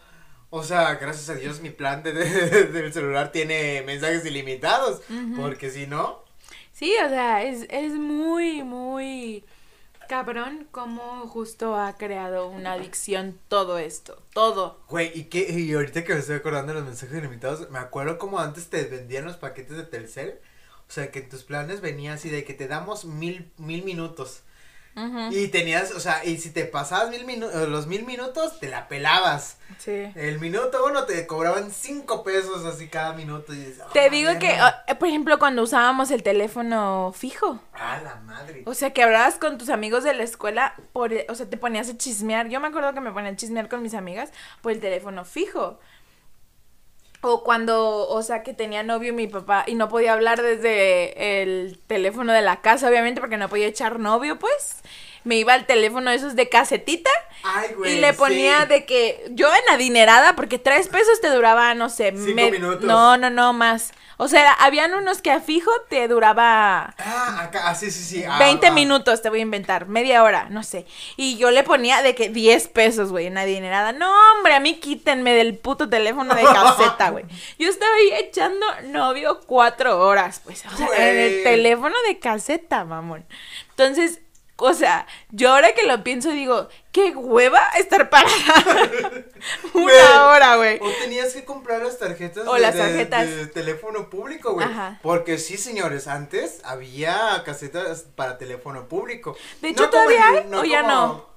[0.50, 5.02] O sea, gracias a Dios mi plan de, de- del celular tiene mensajes ilimitados.
[5.36, 6.24] Porque si no.
[6.72, 9.44] Sí, o sea, es, es muy, muy
[10.08, 14.80] cabrón cómo justo ha creado una adicción todo esto, todo.
[14.89, 15.52] Güey, ¿y qué?
[15.52, 18.84] Y ahorita que me estoy acordando de los mensajes ilimitados, me acuerdo como antes te
[18.86, 20.39] vendían los paquetes de Telcel.
[20.88, 24.44] O sea, que en tus planes venía así de que te damos mil, mil minutos.
[25.32, 28.88] Y tenías, o sea, y si te pasabas mil minutos, los mil minutos, te la
[28.88, 29.58] pelabas.
[29.80, 30.12] Sí.
[30.16, 33.54] El minuto uno te cobraban cinco pesos así cada minuto.
[33.54, 34.84] Y dices, Te "Ah, digo que, mierda".
[34.88, 38.64] ah, por ejemplo, cuando usábamos el teléfono fijo, Ah, la madre.
[38.68, 41.58] o sea, que hablabas con tus amigos de la escuela, por, e- o sea, te
[41.58, 42.50] ponías a chismear.
[42.50, 45.80] Yo me acuerdo que me ponía a chismear con mis amigas por el teléfono fijo.
[47.26, 51.80] O cuando, o sea, que tenía novio mi papá y no podía hablar desde el
[51.88, 54.82] teléfono de la casa, obviamente, porque no podía echar novio, pues.
[55.24, 57.10] Me iba al teléfono esos de casetita
[57.44, 57.94] Ay, güey.
[57.94, 58.68] y le ponía sí.
[58.68, 62.84] de que yo en adinerada, porque tres pesos te duraba, no sé, Cinco me- minutos.
[62.84, 63.92] no, no, no, más.
[64.18, 68.24] O sea, habían unos que a fijo te duraba Ah, acá, ah, sí, sí, sí.
[68.24, 68.72] ah, 20 ah.
[68.72, 70.86] minutos, te voy a inventar, media hora, no sé.
[71.18, 73.92] Y yo le ponía de que 10 pesos, güey, en adinerada.
[73.92, 77.26] No, hombre, a mí quítenme del puto teléfono de caseta, güey.
[77.60, 82.86] Yo estaba ahí echando novio cuatro horas, pues, o sea, en el teléfono de caseta,
[82.86, 83.26] mamón.
[83.72, 84.20] Entonces,
[84.58, 88.34] o sea, yo ahora que lo pienso digo, qué hueva estar parada
[89.74, 90.80] una hora, güey.
[90.82, 93.28] O tenías que comprar las tarjetas, O de, las tarjetas.
[93.30, 94.66] de teléfono público, güey.
[94.66, 95.00] Ajá.
[95.02, 99.36] Porque sí, señores, antes había casetas para teléfono público.
[99.62, 101.34] De hecho, No ¿todavía hay o ya no?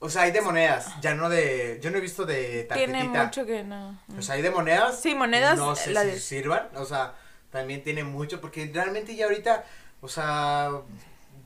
[0.00, 1.78] O sea, hay de monedas, ya no de.
[1.82, 2.98] Yo no he visto de tarjetita.
[3.00, 3.98] Tiene mucho que no.
[4.18, 5.00] O sea, hay de monedas.
[5.00, 6.68] Sí, monedas, No sé la si de- sirvan.
[6.76, 7.14] O sea,
[7.50, 8.38] también tiene mucho.
[8.40, 9.64] Porque realmente ya ahorita.
[10.02, 10.70] O sea.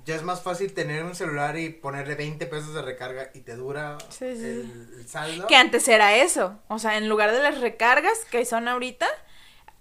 [0.09, 3.55] Ya es más fácil tener un celular y ponerle 20 pesos de recarga y te
[3.57, 4.43] dura Sí, sí.
[4.43, 5.47] el, el saldo.
[5.47, 6.59] Que antes era eso.
[6.69, 9.07] O sea, en lugar de las recargas que son ahorita,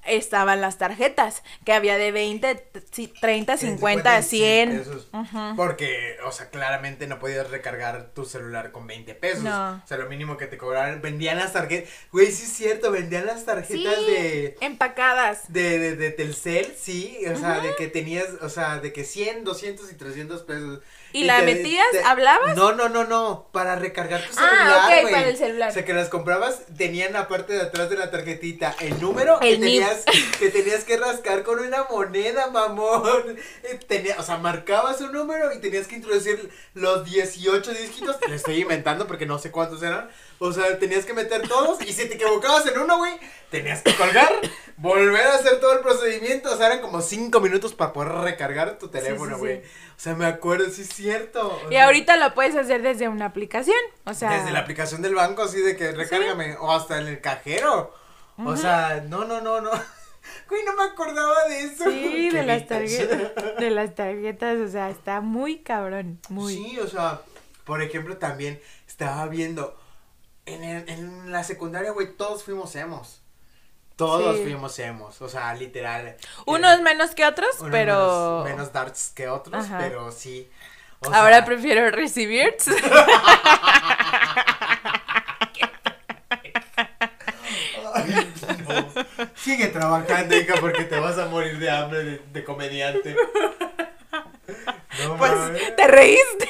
[0.07, 1.43] estaban las tarjetas.
[1.65, 4.69] Que había de 20, t- sí, 30, 50, 100.
[4.77, 5.07] pesos.
[5.13, 5.55] Ujú.
[5.55, 9.43] Porque, o sea, claramente no podías recargar tu celular con 20 pesos.
[9.43, 9.81] No.
[9.83, 11.01] O sea, lo mínimo que te cobraban.
[11.01, 11.89] Vendían las tarjetas.
[12.11, 14.57] Güey, sí es cierto, vendían las tarjetas Sí, de.
[14.61, 15.51] empacadas.
[15.51, 19.43] De, de, de Telcel, sí, o sea, de que tenías, o sea, de que 100,
[19.43, 20.79] 200 y 300 pesos.
[21.13, 21.85] ¿Y la metías?
[22.05, 22.55] ¿Hablabas?
[22.55, 25.13] No, no, no, no, para recargar tu Ah, celular, ok, güey.
[25.13, 25.69] para el celular.
[25.69, 29.39] O sea, que las comprabas, tenían la parte de atrás de la tarjetita el número
[29.41, 30.03] El que, tenías,
[30.39, 33.37] que tenías que rascar con una moneda, mamón.
[33.87, 38.61] Tenía, o sea, marcabas un número y tenías que introducir los 18 dígitos, le estoy
[38.61, 40.09] inventando porque no sé cuántos eran.
[40.39, 43.13] O sea, tenías que meter todos y si te equivocabas en uno, güey,
[43.49, 44.31] tenías que colgar,
[44.77, 46.53] volver a hacer todo el procedimiento.
[46.53, 49.61] O sea, eran como 5 minutos para poder recargar tu teléfono, sí, güey.
[49.63, 49.69] sí.
[49.97, 51.59] O sea, me acuerdo, sí es cierto.
[51.65, 53.77] O Y sea, ahorita lo puedes hacer desde una aplicación.
[54.05, 54.31] O sea.
[54.37, 57.93] Desde la aplicación del banco, así de que recárgame, o hasta en el cajero.
[58.45, 59.71] O sea, no, no, no, no.
[60.49, 61.89] Güey, no me acordaba de eso.
[61.89, 63.57] Sí, de las tarjetas.
[63.57, 66.19] De las tarjetas, o sea, está muy cabrón.
[66.29, 66.53] Muy.
[66.53, 67.21] Sí, o sea,
[67.65, 69.77] por ejemplo, también estaba viendo.
[70.47, 73.21] En, el- en la secundaria, güey, todos fuimos emos.
[73.95, 74.43] Todos Sí.
[74.43, 75.21] fuimos emos.
[75.21, 76.15] O sea, literal.
[76.45, 77.93] Unos Eh, menos que otros, unos pero.
[77.95, 79.77] Menos, menos darts que otros, Ajá.
[79.79, 80.49] pero sí.
[81.01, 82.55] O Ahora sea, prefiero recibir.
[82.65, 82.75] No.
[89.35, 93.15] Sigue trabajando, hija, porque te vas a morir de hambre de, de comediante.
[95.05, 95.31] No Pues
[95.75, 96.47] te reíste.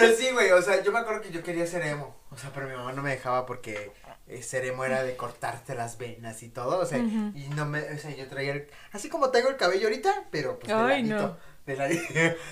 [0.00, 2.14] Pero sí, güey, o sea, yo me acuerdo que yo quería ser emo.
[2.30, 3.90] O sea, pero mi mamá no me dejaba porque
[4.26, 6.78] eh, ser emo era de cortarte las venas y todo.
[6.78, 7.80] O sea, y no me.
[7.92, 8.52] O sea, yo traía.
[8.52, 11.16] el- así como tengo el cabello ahorita, pero pues de Ay, ladito.
[11.28, 11.36] no.
[11.66, 12.02] De ladito.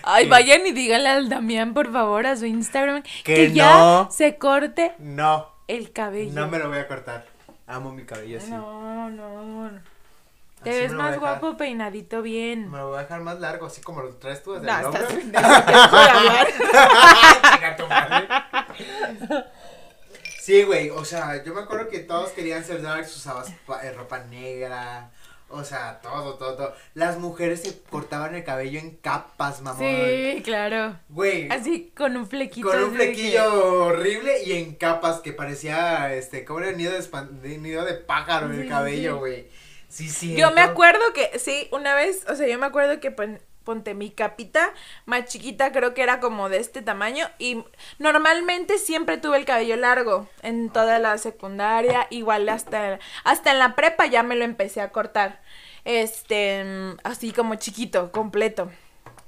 [0.02, 0.30] Ay, Sí.
[0.30, 4.10] vayan y díganle al Damián, por favor, a su Instagram que, Que ya no.
[4.10, 6.32] se corte No, el cabello.
[6.34, 7.26] no me lo voy a cortar.
[7.66, 8.50] Amo mi cabello así.
[8.50, 9.95] No, no.
[10.66, 11.20] Te Así ves más dejar.
[11.38, 12.68] guapo peinadito bien.
[12.72, 14.86] Me lo voy a dejar más largo, así como lo traes tú desde No, el
[14.86, 15.12] estás
[17.76, 18.26] tu madre.
[20.40, 24.20] Sí, güey, o sea, yo me acuerdo que todos querían ser darks, usabas eh, ropa
[24.24, 25.10] negra,
[25.48, 26.74] o sea, todo, todo, todo.
[26.94, 29.80] Las mujeres se cortaban el cabello en capas, mamón.
[29.80, 30.96] Sí, claro.
[31.08, 32.68] Güey, Así con un flequito.
[32.68, 36.92] con un de que- flequillo horrible y en capas que parecía, este, como era nido
[36.92, 39.42] de, nido de pájaro en Sí, el cabello, güey.
[39.42, 39.48] Sí,
[40.08, 40.36] sí.
[40.36, 43.94] Yo me acuerdo que, sí, una vez, o sea, yo me acuerdo que pon- ponte
[43.94, 44.72] mi capita
[45.06, 47.28] más chiquita, creo que era como de este tamaño.
[47.38, 47.64] Y
[47.98, 53.74] normalmente siempre tuve el cabello largo en toda la secundaria, igual hasta, hasta en la
[53.74, 55.40] prepa ya me lo empecé a cortar.
[55.84, 56.64] Este,
[57.04, 58.70] así como chiquito, completo.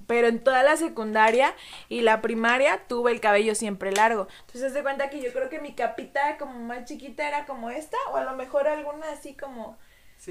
[0.06, 1.54] Pero en toda la secundaria
[1.88, 4.26] y la primaria tuve el cabello siempre largo.
[4.46, 7.98] Entonces, de cuenta que yo creo que mi capita como más chiquita era como esta,
[8.12, 9.76] o a lo mejor alguna así como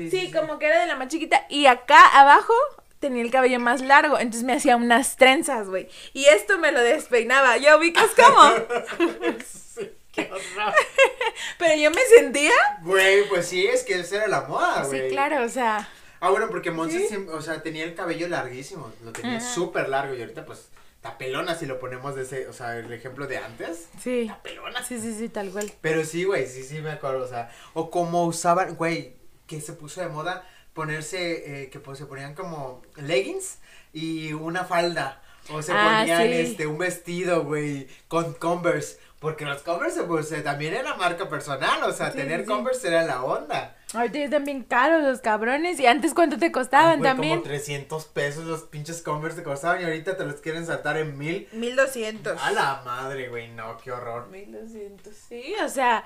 [0.09, 1.45] Sí, como que era de la más chiquita.
[1.49, 2.53] Y acá abajo
[2.99, 4.19] tenía el cabello más largo.
[4.19, 5.89] Entonces me hacía unas trenzas, güey.
[6.13, 7.57] Y esto me lo despeinaba.
[7.57, 8.51] ¿Ya ubicas cómo?
[9.45, 10.73] sí, qué horror.
[11.57, 12.53] Pero yo me sentía.
[12.83, 15.01] Güey, pues sí, es que esa era la moda, güey.
[15.01, 15.89] Sí, claro, o sea.
[16.19, 18.91] Ah, bueno, porque Monse, siempre, o sea, tenía el cabello larguísimo.
[19.03, 20.15] Lo tenía súper largo.
[20.15, 20.69] Y ahorita, pues,
[21.15, 23.87] pelona si lo ponemos de ese, o sea, el ejemplo de antes.
[24.01, 24.31] Sí.
[24.43, 24.83] Pelona.
[24.83, 25.71] Sí, sí, sí, tal cual.
[25.81, 29.15] Pero sí, güey, sí, sí me acuerdo, o sea, o como usaban, güey,
[29.47, 33.59] que se puso de moda ponerse, eh, que pues se ponían como leggings
[33.93, 35.21] y una falda.
[35.49, 36.33] O se Ah, ponían sí.
[36.33, 38.99] este un vestido, güey, con Converse.
[39.19, 41.81] Porque los Converse, pues eh, también era marca personal.
[41.83, 42.45] O sea, Sí, tener sí.
[42.45, 43.75] Converse era la onda.
[43.93, 45.79] Ahorita están bien caros los cabrones.
[45.79, 47.37] Y antes, ¿cuánto te costaban Güey, también?
[47.39, 51.17] Como 300 pesos los pinches Converse te costaban y ahorita te los quieren saltar en
[51.17, 51.47] mil.
[51.53, 52.39] 1200.
[52.39, 54.27] A la madre, güey, no, qué horror.
[54.27, 55.15] 1200.
[55.15, 56.03] Sí, o sea,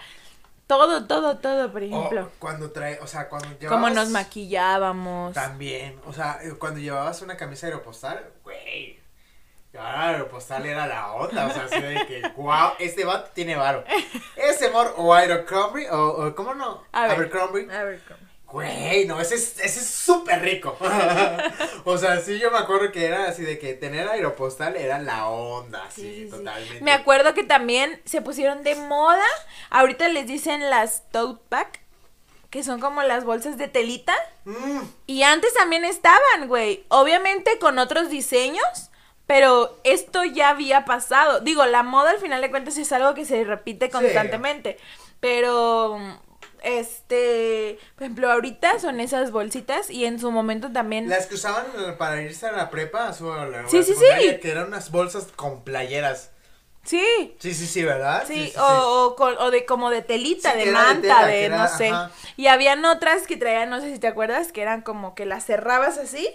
[0.78, 2.32] todo, todo, todo, por O ejemplo.
[2.40, 3.70] cuando trae, o sea, cuando llevabas...
[3.70, 5.34] Cómo nos maquillábamos.
[5.34, 8.98] También, o sea, eh, cuando llevabas una camisa aeropostal, güey.
[9.74, 13.84] Ya aeropostal era la onda, o sea, así de que, wow, este vato tiene varo.
[14.38, 16.84] Ese amor, o Abercrombie, o, o ¿cómo no?
[16.94, 17.12] A ver.
[17.12, 17.68] Abercrombie.
[18.52, 20.78] Güey, no, ese es, ese es súper rico.
[21.86, 25.28] o sea, sí, yo me acuerdo que era así de que tener aeropostal era la
[25.28, 26.82] onda, sí, Sí, totalmente.
[26.82, 29.24] Me acuerdo que también se pusieron de moda.
[29.70, 31.68] Ahorita les dicen las tote bag,
[32.50, 34.14] que son como las bolsas de telita.
[34.46, 36.84] Mm, Y antes también estaban, güey.
[36.90, 38.90] Obviamente con otros diseños,
[39.28, 41.40] pero esto ya había pasado.
[41.40, 44.78] Digo, la moda al final de cuentas es algo que se repite constantemente.
[45.22, 45.98] Pero,
[46.62, 51.10] este, por ejemplo, ahorita son esas bolsitas y en su momento también...
[51.10, 53.84] Las que usaban eh, para irse a la prepa, a su- a la- a Sí,
[53.84, 54.38] sí, sí.
[54.40, 56.32] Que eran unas bolsas con playeras.
[56.84, 58.24] Sí, Sí, sí, sí, ¿verdad?
[58.26, 61.46] Sí, o, o, con- o de como de telita, Sí, de era manta, tela, de,
[61.46, 61.90] era- no sé.
[61.90, 62.12] ajá.
[62.38, 65.46] Y habían otras que traían, no sé si te acuerdas, que eran como que las
[65.46, 66.28] cerrabas así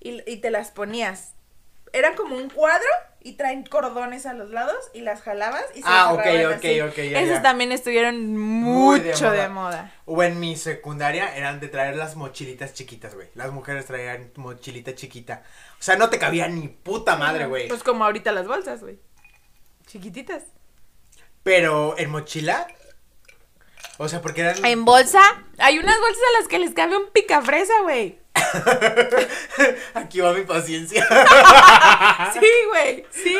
[0.00, 1.32] y, y te las ponías.
[1.92, 2.86] Eran como un cuadro
[3.26, 6.80] y traen cordones a los lados y las jalabas y se Ah, ok, ok, así.
[6.80, 7.42] ok, ya, Esas ya.
[7.42, 9.42] también estuvieron Muy de mucho moda.
[9.42, 9.92] de moda.
[10.04, 13.28] O en mi secundaria eran de traer las mochilitas chiquitas, güey.
[13.34, 15.42] Las mujeres traían mochilita chiquita.
[15.78, 17.66] O sea, no te cabía ni puta madre, güey.
[17.68, 18.98] Pues como ahorita las bolsas, güey.
[19.86, 20.44] Chiquititas.
[21.42, 22.66] Pero en mochila.
[23.98, 24.64] O sea, porque eran.
[24.64, 25.20] En bolsa,
[25.58, 28.18] hay unas bolsas a las que les cabe un picafresa, güey.
[29.94, 31.06] Aquí va mi paciencia.
[32.32, 33.36] Sí, güey, sí.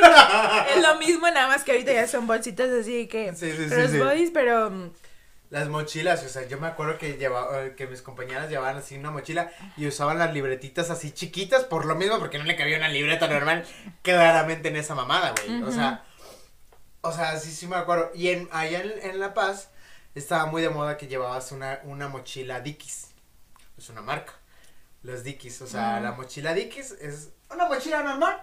[0.74, 3.34] Es lo mismo, nada más que ahorita ya son bolsitas así que.
[3.34, 3.98] Sí, los sí.
[3.98, 4.70] bodies, pero.
[4.70, 4.90] mm,
[5.50, 8.96] Las mochilas, o sea, yo me acuerdo que llevaba, eh, que mis compañeras llevaban así
[8.96, 12.78] una mochila y usaban las libretitas así chiquitas por lo mismo, porque no le cabía
[12.78, 13.64] una libreta normal
[14.02, 15.62] claramente en esa mamada, güey.
[15.62, 16.04] O sea,
[17.02, 18.10] o sea, sí, sí me acuerdo.
[18.14, 19.70] Y en, allá en, en La Paz
[20.14, 23.08] estaba muy de moda que llevabas una, una mochila Dickies.
[23.78, 24.32] Es una marca.
[25.06, 26.02] Los Dickies, o sea, Mm.
[26.02, 28.36] la mochila Dickies es una mochila normal,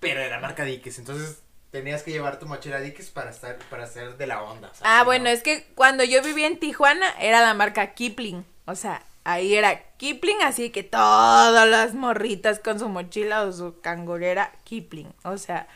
[0.00, 0.98] pero de la marca Dickies.
[0.98, 4.68] Entonces tenías que llevar tu mochila Dickies para estar, para ser de la onda.
[4.70, 7.94] o sea, Ah, bueno, no- es que cuando yo vivía en Tijuana era la marca
[7.94, 8.44] Kipling.
[8.66, 13.80] O sea, ahí era Kipling, así que todas las morritas con su mochila o su
[13.80, 15.12] cangurera Kipling.
[15.24, 15.68] O sea,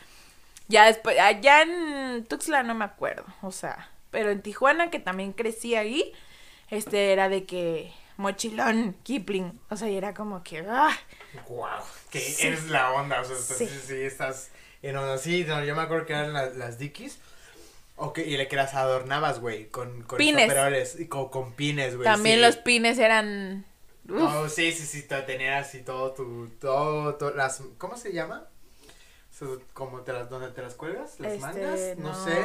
[0.68, 3.24] ya después, allá en Tuxtla no me acuerdo.
[3.42, 6.12] O sea, pero en Tijuana, que también crecí ahí,
[6.70, 9.61] este era de que mochilón Kipling.
[9.70, 10.90] O sea, y era como que, ah,
[11.48, 11.68] Wow,
[12.11, 12.46] que Sí.
[12.46, 13.94] eres la onda, o sea, estás- Sí.
[13.94, 14.51] estás
[14.83, 17.18] en onda, sí, no, yo me acuerdo que eran las, las Dickies,
[18.27, 20.98] y le que las adornabas, güey, con, con Pines.
[20.98, 22.42] y con, con pines, güey, también sí.
[22.42, 23.64] los pines eran...
[24.09, 28.12] uf, No, sí, sí, sí, te- tener así todo tu, todo, to- las, ¿cómo se
[28.12, 28.46] llama?
[29.72, 32.25] Como te las, donde te las cuelgas, las Este, mangas, no, no.
[32.25, 32.44] sé.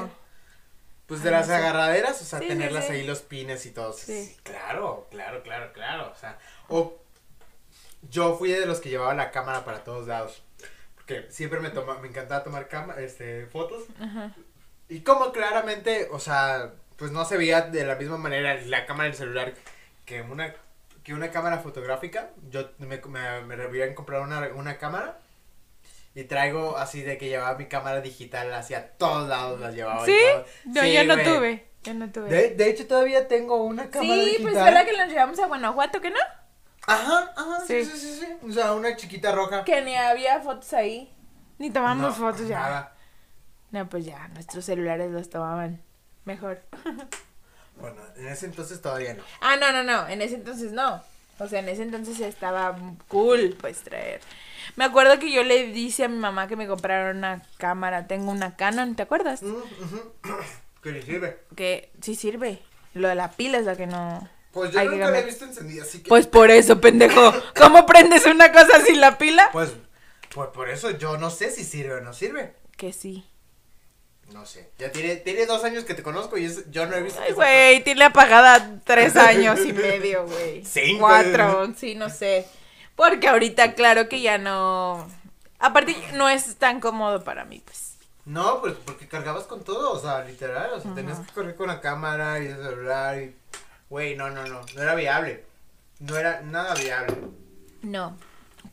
[1.08, 1.56] Pues de Ay, no las sé.
[1.56, 2.94] agarraderas, o sea, Sí, tenerlas sí.
[2.94, 3.96] ahí los pines y todo.
[4.44, 6.12] Claro, claro, claro, claro.
[6.12, 7.00] O sea, o
[8.10, 10.44] yo fui de los que llevaba la cámara para todos lados.
[10.96, 13.84] Porque siempre me toma, me encantaba tomar cama, este, fotos.
[14.00, 14.32] ajá.
[14.90, 19.10] Y como claramente, o sea, pues no se veía de la misma manera la cámara
[19.10, 19.54] del celular
[20.06, 20.54] que una,
[21.04, 22.30] que una cámara fotográfica.
[22.50, 25.20] Yo me, me, me habían comprado una, una cámara.
[26.18, 30.02] Y traigo así de que llevaba mi cámara digital hacia todos lados, las llevaba.
[30.02, 30.18] y ¿Sí?
[30.34, 30.46] todo.
[30.66, 31.68] No, Sí, yo no tuve.
[31.84, 32.30] Yo no tuve.
[32.30, 34.42] De, de hecho, todavía tengo una cámara Sí, digital.
[34.52, 36.18] pues verdad que nos llevamos a Guanajuato, ¿que no?
[36.88, 37.92] Ajá, ajá, sí, Sí.
[37.92, 38.48] sí, sí, sí.
[38.50, 39.64] O sea, una chiquita roja.
[39.64, 41.14] Que ni había fotos ahí.
[41.60, 42.60] Ni tomamos No, fotos ya.
[42.62, 42.96] nada.
[43.70, 45.84] No, pues ya, nuestros celulares los tomaban
[46.26, 46.62] mejor.
[47.80, 49.22] Bueno, en ese entonces todavía no.
[49.40, 51.00] Ah, no, no, no, en ese entonces no.
[51.40, 52.78] O sea, en ese entonces estaba
[53.08, 54.22] cool, pues, traer.
[54.76, 58.08] Me acuerdo que yo le dije a mi mamá que me comprara una cámara.
[58.08, 59.42] Tengo una Canon, ¿te acuerdas?
[59.44, 59.56] Mm.
[60.84, 61.40] ¿Qué le sirve?
[61.56, 62.60] Que sí sirve.
[62.94, 64.28] Lo de la pila es la que no...
[64.52, 66.10] Pues yo hay que nunca la he visto encendida, así que.
[66.10, 67.34] Pues por eso, pendejo.
[67.56, 69.50] ¿Cómo prendes una cosa sin la pila?
[69.52, 69.72] Pues,
[70.34, 72.56] pues por eso yo no sé si sirve o no sirve.
[72.76, 73.24] Que sí.
[74.34, 74.70] No sé.
[74.78, 77.20] Ya tiene, tiene dos años que te conozco y es- yo no he visto.
[77.22, 80.64] Ay, güey, tiene apagada tres años y medio, güey.
[80.66, 81.00] Cinco.
[81.08, 82.46] Cuatro, sí, no sé.
[82.96, 85.08] Porque ahorita, claro que ya no.
[85.60, 87.96] Aparte, no es tan cómodo para mí, pues.
[88.26, 90.72] No, pues porque cargabas con todo, o sea, literal.
[90.74, 93.36] O sea, tenías que correr con la cámara y el celular y.
[93.90, 94.62] Güey, no, no, no.
[94.76, 95.46] No era viable.
[96.00, 97.16] No era nada viable.
[97.82, 98.18] No.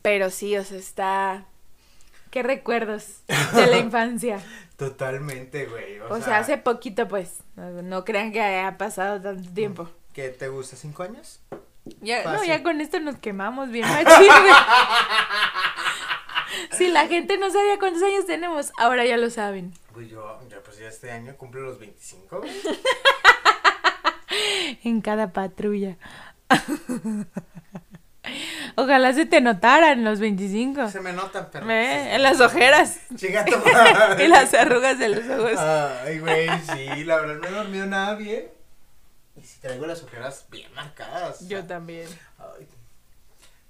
[0.01, 1.45] Pero sí, o sea, está.
[2.35, 3.21] ¿Qué recuerdos
[3.53, 4.43] de la infancia?
[4.75, 6.01] Totalmente, güey.
[6.01, 7.39] O, O sea, hace poquito, pues.
[7.55, 9.89] No, no crean que haya pasado tanto tiempo.
[10.11, 10.75] ¿Qué te gusta?
[10.75, 11.39] ¿Cinco años?
[12.01, 14.27] Ya, no, ya con esto nos quemamos bien machín.
[16.73, 19.71] Si la gente no sabía cuántos años tenemos, ahora ya lo saben.
[19.93, 22.39] Pues yo, yo pues ya este año cumplo los 25.
[22.39, 22.51] güey.
[24.83, 25.95] En cada patrulla.
[28.75, 30.89] Ojalá se te notaran los 25.
[30.89, 31.65] Se me notan, pero.
[31.65, 32.99] Ve, En las ojeras.
[33.15, 34.25] Chica tu madre.
[34.25, 35.57] Y las arrugas de los ojos.
[35.59, 38.45] Ay, güey, sí, la verdad no he dormido nada bien.
[39.37, 41.41] Y si traigo las ojeras bien marcadas.
[41.41, 42.07] o Yo sea, también.
[42.39, 42.67] ay.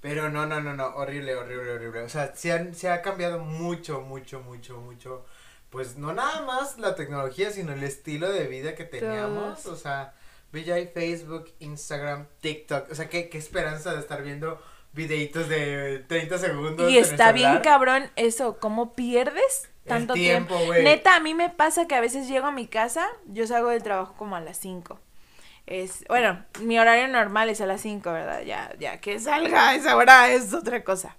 [0.01, 2.01] Pero no, no, no, no, horrible, horrible, horrible.
[2.03, 5.25] O sea, se, han- se ha cambiado mucho, mucho, mucho, mucho.
[5.71, 9.63] Pues no nada más la tecnología, sino el estilo de vida que teníamos.
[9.63, 9.79] Todos.
[9.79, 10.13] O sea,
[10.59, 12.91] hay Facebook, Instagram, TikTok.
[12.91, 14.59] O sea, qué, qué esperanza de estar viendo
[14.95, 16.89] videitos de 30 segundos.
[16.89, 20.73] Y está bien cabrón eso, ¿cómo pierdes El tanto tiempo, tiempo?
[20.73, 23.83] Neta, a mí me pasa que a veces llego a mi casa, yo salgo del
[23.83, 24.99] trabajo como a las 5.
[25.67, 28.43] Es, bueno, mi horario normal es a las 5, ¿verdad?
[28.43, 31.17] Ya, ya que salga a esa hora es otra cosa.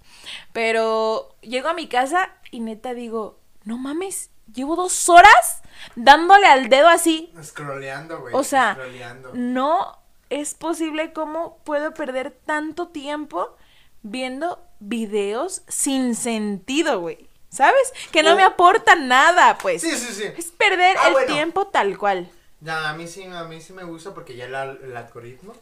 [0.53, 5.61] Pero llego a mi casa y neta digo, no mames, llevo dos horas
[5.95, 7.31] dándole al dedo así.
[7.43, 8.33] Scrolleando, güey.
[8.35, 9.31] O sea, scrolleando.
[9.33, 9.97] no
[10.29, 13.55] es posible cómo puedo perder tanto tiempo
[14.03, 17.27] viendo videos sin sentido, güey.
[17.49, 17.93] ¿Sabes?
[18.11, 19.81] Que no me aportan nada, pues.
[19.81, 20.23] Sí, sí, sí.
[20.37, 21.33] Es perder Ah, el bueno.
[21.33, 22.29] tiempo tal cual.
[22.59, 25.53] Ya, a mí sí, a mí sí me gusta porque ya la- el algoritmo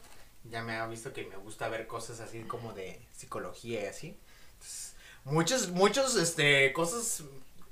[0.45, 4.17] ya me ha visto que me gusta ver cosas así como de psicología y así.
[4.53, 7.23] Entonces, muchos, muchos, este, cosas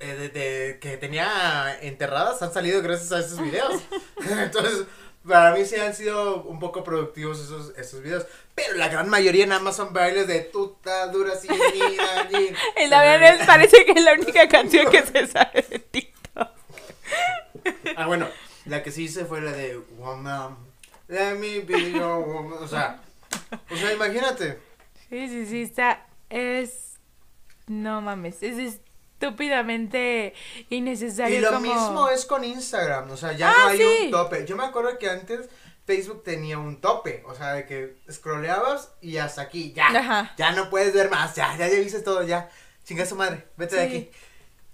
[0.03, 3.81] eh, de, de- que tenía enterradas han salido gracias a esos videos.
[4.29, 4.85] Entonces,
[5.27, 8.25] para mí sí han sido un poco productivos esos, esos videos.
[8.55, 11.49] Pero la gran mayoría nada más son bailes de tuta, dura, allí.
[12.83, 16.49] Y la verdad es, parece que es la única canción que se sabe de TikTok.
[17.95, 18.27] Ah, bueno,
[18.65, 20.57] la que sí hice fue la de Woman,
[21.07, 22.61] let me be your woman.
[22.61, 22.99] O sea,
[23.71, 24.59] o sea, imagínate.
[25.09, 26.05] Sí, sí, sí, está.
[26.29, 26.99] Es.
[27.67, 28.57] No mames, es
[29.23, 30.33] estúpidamente
[30.69, 31.37] innecesario.
[31.37, 31.61] Y lo como...
[31.73, 33.99] mismo es con Instagram, o sea, ya Ah, no hay sí.
[34.05, 34.45] un tope.
[34.45, 35.49] Yo me acuerdo que antes
[35.85, 39.87] Facebook tenía un tope, o sea, de que scrolleabas y hasta aquí, ya.
[39.87, 40.33] Ajá.
[40.37, 42.49] Ya no puedes ver más, ya, ya, ya viste todo, ya.
[42.83, 44.11] Chinga su madre, vete de aquí.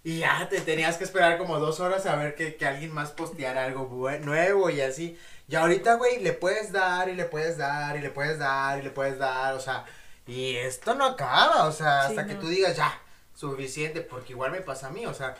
[0.03, 3.11] Y ya te tenías que esperar como dos horas a ver que, que alguien más
[3.11, 5.17] posteara algo nuevo y así.
[5.47, 8.83] Y ahorita, güey, le puedes dar y le puedes dar y le puedes dar y
[8.83, 9.83] le puedes dar, o sea,
[10.27, 12.97] y esto no acaba, o sea, Sí, hasta que tú digas ya,
[13.39, 15.35] suficiente, porque igual me pasa a mí, o sea,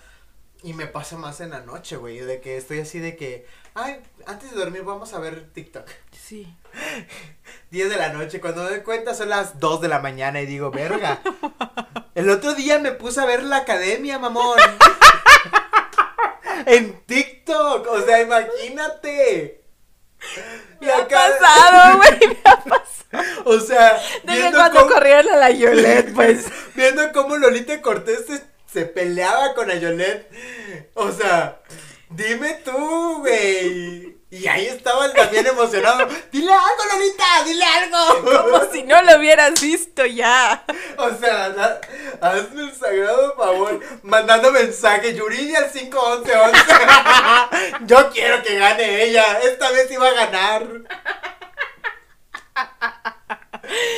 [0.64, 4.00] y me pasa más en la noche, güey, de que estoy así de que, ay,
[4.26, 5.86] antes de dormir vamos a ver TikTok.
[6.12, 6.56] Sí.
[7.72, 10.45] 10 de la noche, cuando me doy cuenta son las 2 de la mañana y
[10.45, 11.22] digo, verga.
[12.16, 14.58] El otro día me puse a ver la academia, mamón.
[16.66, 19.59] en TikTok, o sea, imagínate.
[20.80, 22.89] Me ha pasado, güey, me ha pasado.
[23.45, 26.45] O sea, De que cuando cómo, corrieron a la Yolette, pues.
[26.76, 30.30] viendo cómo Lolita Cortés se, se peleaba con Ayolet.
[30.93, 31.59] O sea,
[32.09, 34.18] dime tú, güey.
[34.32, 36.07] Y ahí estaba él también emocionado.
[36.32, 38.43] Dile algo, Lolita, dile algo.
[38.43, 40.63] Como si no lo hubieras visto ya.
[40.97, 41.80] O sea,
[42.21, 46.65] hazme el sagrado favor, mandando mensaje, Yuridia al 51111.
[47.88, 50.67] Yo quiero que gane ella, esta vez iba a ganar.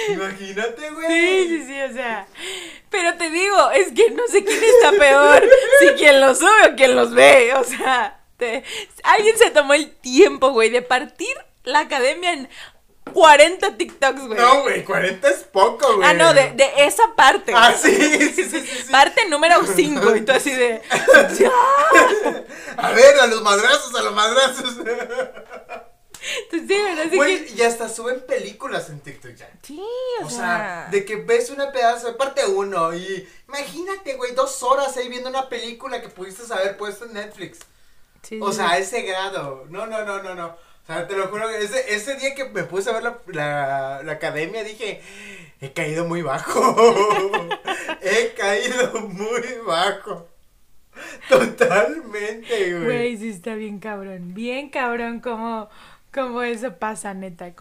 [0.09, 1.07] Imagínate, güey.
[1.07, 2.27] Sí, sí, sí, o sea.
[2.89, 5.43] Pero te digo, es que no sé quién está peor.
[5.79, 7.53] Si quien los sube o quien los ve.
[7.55, 8.63] O sea, te-
[9.03, 12.49] alguien se tomó el tiempo, güey, de partir la academia en
[13.13, 14.39] 40 TikToks, güey.
[14.39, 16.07] No, güey, 40 es poco, güey.
[16.07, 17.51] Ah, no, de, de esa parte.
[17.55, 18.83] Ah, sí, sí, sí, sí.
[18.91, 20.15] Parte número 5.
[20.15, 20.81] Y tú así de.
[21.39, 21.51] ¡Ya!
[22.77, 24.75] A ver, a los madrazos, a los madrazos.
[26.51, 26.75] Tú sí.
[26.75, 29.49] Así Güey, que- y hasta suben películas en TikTok ya.
[29.63, 29.81] Sí,
[30.21, 30.37] o, O sea.
[30.37, 35.09] sea, de que ves una pedazo de parte uno y imagínate, güey, dos horas ahí
[35.09, 37.59] viendo una película que pudiste haber puesto en Netflix.
[38.21, 38.81] Sí, O sí, sea, a sí.
[38.81, 39.65] ese grado.
[39.69, 40.47] No, no, no, no, no.
[40.47, 43.19] O sea, te lo juro que ese, ese día que me puse a ver la,
[43.27, 45.01] la, la academia dije,
[45.61, 46.75] he caído muy bajo.
[48.01, 50.27] he caído muy bajo.
[51.29, 52.83] Totalmente, güey.
[52.83, 54.33] Güey, sí está bien cabrón.
[54.33, 55.69] Bien cabrón cómo,
[56.13, 57.53] cómo eso pasa, neta.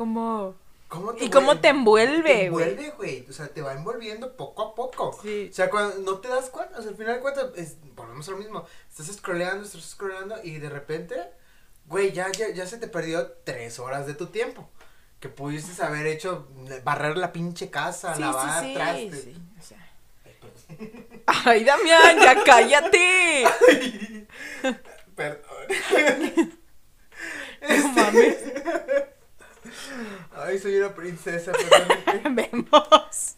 [0.91, 1.07] Cómo.
[1.13, 3.27] ¿Cómo Y cómo te envuelve, Te envuelve, güey.
[3.31, 5.19] O sea, te va envolviendo poco a poco.
[5.23, 5.49] Sí.
[5.51, 8.27] O sea, cuando no te das cuenta, o sea, al final de cuentas, es, volvemos
[8.29, 8.67] a lo mismo.
[8.91, 11.15] Estás scrolleando, estás scrolleando y de repente,
[11.87, 14.69] güey, ya, ya, ya se te perdió tres horas de tu tiempo.
[15.21, 16.49] Que pudiste haber hecho,
[16.83, 19.23] barrer la pinche casa, Sí, lavar, sí, sí, trastes.
[19.25, 19.87] sí, o sea.
[21.27, 23.45] Ay, Damián, ya cállate.
[25.15, 25.45] Perdón.
[27.69, 28.37] No mames.
[30.35, 32.35] Ay, soy una princesa, perdón.
[32.37, 33.37] Vemos.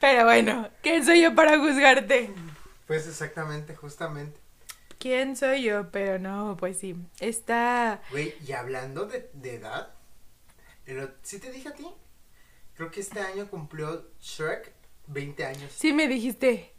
[0.00, 2.30] Pero bueno, ¿quién soy yo para juzgarte?
[2.86, 4.38] Pues exactamente, justamente.
[4.98, 5.90] ¿Quién soy yo?
[5.90, 6.96] Pero no, pues sí.
[7.20, 8.02] Está.
[8.10, 9.94] Güey, y hablando de, de edad,
[10.86, 11.86] el- ¿sí te dije a ti?
[12.74, 14.72] Creo que este año cumplió Shrek
[15.06, 15.72] 20 años.
[15.76, 16.72] Sí, me dijiste.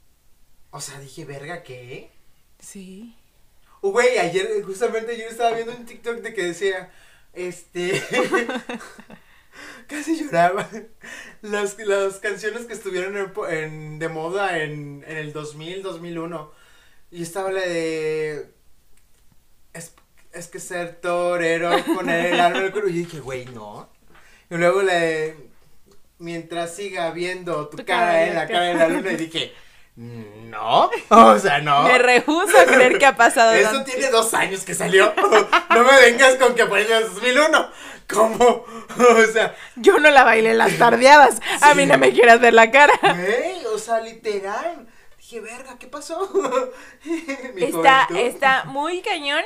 [0.72, 2.12] O sea, dije, verga, ¿qué?
[2.60, 3.16] Sí.
[3.82, 6.92] Güey, ayer, justamente ayer estaba viendo un TikTok de que decía,
[7.34, 8.02] este...
[9.88, 10.70] Casi lloraba.
[11.42, 16.52] Las, las canciones que estuvieron en, de moda en, en el 2000, 2001.
[17.12, 18.52] Y estaba la de...
[19.74, 19.94] Es,
[20.32, 22.90] es que ser torero y poner el alma en el cuerpo.
[22.90, 23.90] Y dije, güey, no.
[24.50, 25.50] Y luego la de...
[26.20, 28.60] Mientras siga viendo tu, Tu cara cara, en la cara.
[28.60, 29.12] cara de la luna.
[29.14, 29.54] Y dije,
[30.00, 30.90] no.
[31.10, 31.84] O sea, no.
[31.84, 33.52] Me rehuso a creer que ha pasado.
[33.54, 33.92] Eso tanto.
[33.92, 35.14] tiene dos años que salió.
[35.70, 37.70] No me vengas con que fue en el 2001.
[38.12, 38.66] ¿Cómo?
[38.98, 41.40] O sea, Yo no la bailé en las tardeadas.
[41.62, 42.94] A mí no me quieras ver la cara.
[43.02, 44.88] güey, o sea, literal.
[45.18, 46.28] Dije, verga, ¿qué pasó?
[47.54, 48.18] Mi Está, juventud.
[48.28, 49.44] está muy cañón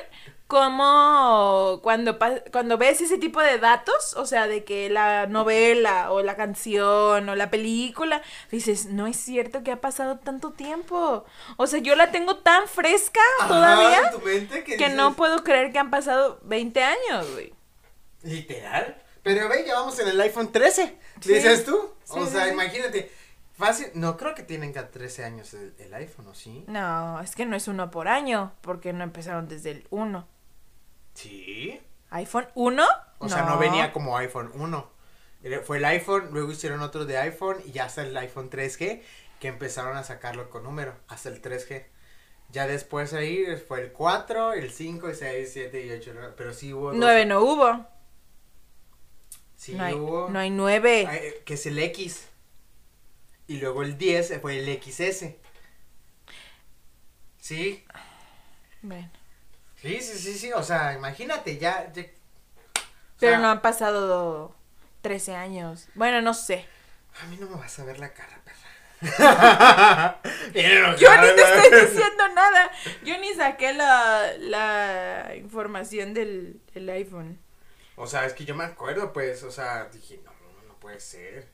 [0.53, 2.19] como cuando,
[2.51, 7.27] cuando ves ese tipo de datos, o sea, de que la novela o la canción
[7.27, 11.25] o la película, dices, no es cierto que ha pasado tanto tiempo.
[11.57, 15.71] O sea, yo la tengo tan fresca Ajá, todavía que que dices, no puedo creer
[15.71, 17.51] que han pasado 20 años, güey.
[18.21, 19.01] Literal.
[19.23, 20.99] Pero ve, ya vamos en el iPhone 13.
[21.19, 21.33] Sí.
[21.33, 21.95] Dices tú.
[22.03, 22.51] Sí, o sea, sí.
[22.51, 23.11] imagínate.
[23.53, 23.87] Fácil.
[23.95, 26.63] No creo que tienen ya 13 años el, el iPhone, ¿o sí?
[26.67, 30.27] No, es que no es uno por año, porque no empezaron desde el 1.
[31.13, 31.79] Sí.
[32.11, 32.83] ¿iPhone 1?
[33.19, 34.91] O sea, no venía como iPhone 1.
[35.43, 39.01] Era- Fue el iPhone, luego hicieron otro de iPhone y ya hasta el iPhone 3G
[39.39, 41.85] que empezaron a sacarlo con número, hasta el 3G.
[42.49, 46.71] Ya después ahí fue el 4, el 5, el 6, 7 y 8, pero sí
[46.73, 46.89] hubo...
[46.91, 47.85] dos- 9 no hubo.
[49.55, 50.29] Sí no, hay, hubo...
[50.29, 51.05] no hay 9.
[51.07, 52.27] Ay, eh, que es el X.
[53.47, 55.35] Y luego el 10 fue el XS.
[57.39, 57.83] Sí,
[58.81, 59.09] Bueno.
[59.83, 61.91] Sí, sí, sí, sí, o sea, imagínate, ya...
[61.93, 62.09] Pero
[63.17, 64.55] sea, no han pasado
[65.01, 65.87] 13 años.
[65.93, 66.65] Bueno, no sé.
[67.21, 68.63] A mí no me vas a ver la cara, perra.
[70.53, 72.71] Yo ni te estoy diciendo nada.
[73.03, 77.39] Yo ni saqué la, la información del, del iPhone.
[77.95, 80.99] O sea, es que yo me acuerdo, pues, o sea, dije, no, no, no puede
[80.99, 81.47] ser.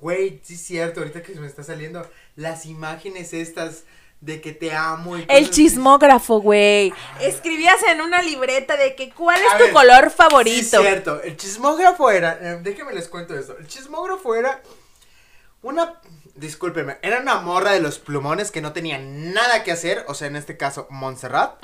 [0.00, 3.84] Güey, sí es cierto, ahorita que me está saliendo las imágenes estas
[4.22, 6.94] de que te amo y El chismógrafo, güey.
[7.20, 10.60] Escribías en una libreta de que cuál es A tu ver, color Sí, favorito.
[10.60, 14.62] es cierto, el chismógrafo era, eh, déjenme les cuento esto, el chismógrafo era
[15.60, 16.00] una,
[16.36, 20.28] discúlpeme, era una morra de los plumones que no tenía nada que hacer, o sea,
[20.28, 21.60] en este caso, Montserrat,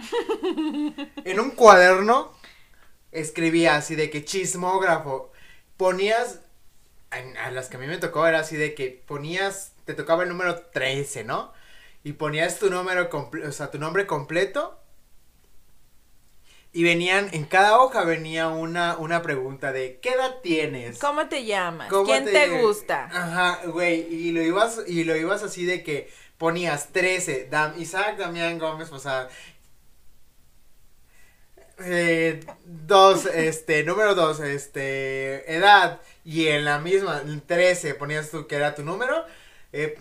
[1.25, 2.33] en un cuaderno
[3.13, 5.31] escribía así de que chismógrafo,
[5.77, 6.41] ponías,
[7.13, 10.29] a las que a mí me tocó era así de que ponías, te tocaba el
[10.29, 11.57] número 13, ¿no?
[12.09, 14.81] Y ponías tu número, o sea, tu nombre completo
[16.73, 20.99] y venían, en cada hoja venía una, una pregunta de ¿qué edad tienes?
[21.01, 21.91] ¿Cómo te llamas?
[21.91, 23.11] ¿Cómo ¿Quién te, gusta?
[23.13, 28.17] Ajá, güey, y lo ibas, y lo ibas así de que ponías 13, Dam, Isaac
[28.17, 29.29] Damián Gómez Posada.
[31.81, 38.57] Eh, dos, este, número dos, este, edad, y en la misma, 13, ponías tú que
[38.57, 39.27] era tu número,
[39.75, 39.95] eh,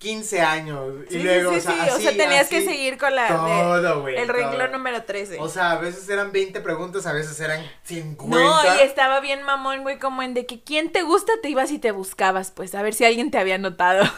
[0.00, 0.94] 15 años.
[1.10, 3.28] Sí, y luego, sí, o sea, sí, o así, sea, tenías que seguir con la...
[3.28, 4.16] Todo, güey.
[4.16, 5.38] el renglón número 13.
[5.38, 8.34] O sea, a veces eran 20 preguntas, a veces eran 50.
[8.34, 11.70] No, y estaba bien mamón, güey, como en de que quién te gusta, te ibas
[11.70, 14.02] y te buscabas, pues, a ver si alguien te había notado.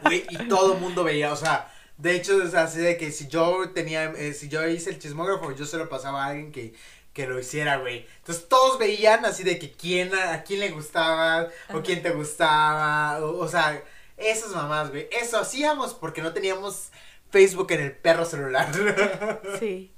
[0.00, 3.26] Güey, y todo el mundo veía, o sea, de hecho, es así de que si
[3.28, 6.72] yo tenía, eh, si yo hice el chismógrafo, yo se lo pasaba a alguien que,
[7.12, 8.06] que lo hiciera, güey.
[8.18, 12.10] Entonces todos veían así de que quién, a, a quién le gustaba, o quién te
[12.10, 13.82] gustaba, o, o sea,
[14.18, 15.08] esas mamás, güey.
[15.10, 16.90] Eso hacíamos porque no teníamos
[17.30, 18.68] Facebook en el perro celular.
[19.58, 19.92] Sí.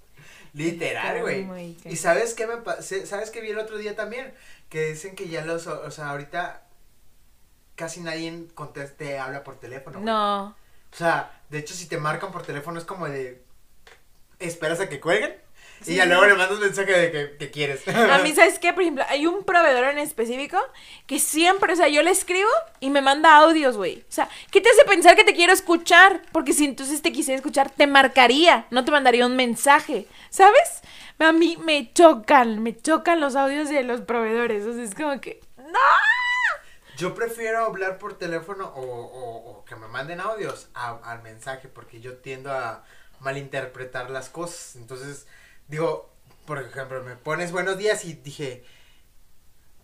[0.53, 1.77] Literal, güey.
[1.85, 4.35] Y sabes qué me sabes qué vi el otro día también,
[4.69, 6.67] que dicen que ya los, o sea, ahorita
[7.77, 9.99] casi nadie conteste, habla por teléfono.
[10.01, 10.07] güey.
[10.07, 10.57] No.
[10.93, 13.43] O sea, de hecho, si te marcan por teléfono es como de.
[14.41, 15.37] Esperas a que cuelguen.
[15.83, 15.93] Sí.
[15.93, 17.87] Y ya luego le mandas un mensaje de que, que quieres.
[17.89, 18.73] A mí, ¿sabes qué?
[18.73, 20.59] Por ejemplo, hay un proveedor en específico
[21.07, 22.51] que siempre, o sea, yo le escribo
[22.81, 24.01] y me manda audios, güey.
[24.09, 26.21] O sea, ¿qué te hace pensar que te quiero escuchar?
[26.33, 30.83] Porque si entonces te quisiera escuchar, te marcaría, no te mandaría un mensaje, ¿sabes?
[31.19, 34.65] A mí me chocan, me chocan los audios de los proveedores.
[34.67, 35.79] O sea, es como que, ¡no!
[36.99, 41.69] Yo prefiero hablar por teléfono o, o, o que me manden audios a- al mensaje
[41.69, 42.85] porque yo tiendo a
[43.21, 44.77] malinterpretar las cosas.
[44.77, 45.27] Entonces,
[45.71, 46.11] digo,
[46.47, 48.65] por ejemplo, me pones buenos días y dije.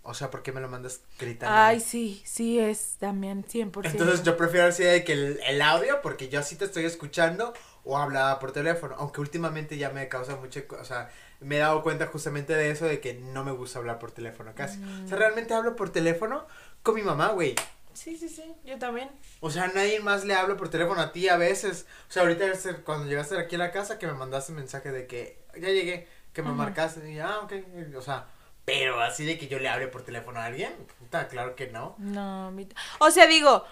[0.08, 1.56] O sea, ¿por qué me lo mandas gritando?
[1.58, 3.90] Ay, sí, sí es también 100%.
[3.90, 7.52] Entonces yo prefiero así de que el, el audio, porque yo sí te estoy escuchando,
[7.84, 11.10] o hablaba por teléfono, aunque últimamente ya me causa mucho, co- o sea,
[11.40, 14.54] me he dado cuenta justamente de eso, de que no me gusta hablar por teléfono
[14.54, 14.78] casi.
[15.04, 16.46] O sea, realmente hablo por teléfono
[16.84, 17.56] con mi mamá, güey.
[17.96, 19.10] Sí, sí, sí, yo también.
[19.40, 21.86] O sea, nadie más le hablo por teléfono a ti a veces.
[22.08, 22.44] O sea, ahorita
[22.84, 26.42] cuando llegaste aquí a la casa que me mandaste mensaje de que ya llegué, que
[26.42, 27.52] me marcaste, y ah, ok,
[27.96, 28.26] o sea,
[28.66, 31.94] pero así de que yo le hable por teléfono a alguien, puta, claro que no.
[31.98, 32.68] No, mi-
[32.98, 33.64] o sea, digo,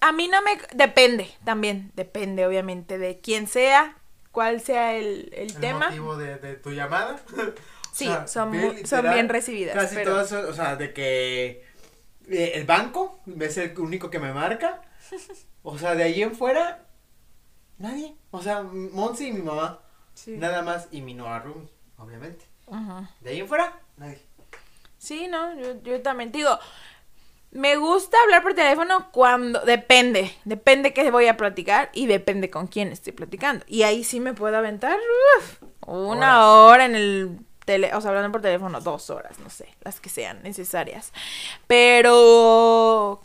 [0.00, 0.58] a mí no me...
[0.74, 3.96] Depende, también, depende obviamente de quién sea,
[4.30, 5.86] cuál sea el, el el tema.
[5.88, 7.18] motivo de, de tu llamada.
[7.90, 9.74] O Sí, sea, son, mu- son bien recibidas.
[9.74, 10.12] Casi pero...
[10.12, 11.64] todas, o sea, de que
[12.30, 14.82] el banco es el único que me marca.
[15.62, 16.86] O sea, de ahí en fuera,
[17.78, 18.16] nadie.
[18.30, 19.80] O sea, Monse y mi mamá,
[20.14, 20.36] Sí.
[20.36, 22.44] nada más, y mi Noah Room, obviamente.
[22.70, 23.10] Ajá.
[23.20, 24.18] De ahí en fuera, nadie.
[24.98, 26.58] Sí, no, yo, yo también digo,
[27.50, 32.66] me gusta hablar por teléfono cuando, depende, depende qué voy a platicar y depende con
[32.66, 33.64] quién estoy platicando.
[33.68, 34.98] Y ahí sí me puedo aventar
[35.38, 37.38] uf, una hora en el
[37.68, 41.12] tele, o sea, hablando por teléfono, dos horas, no sé, las que sean necesarias.
[41.66, 43.20] Pero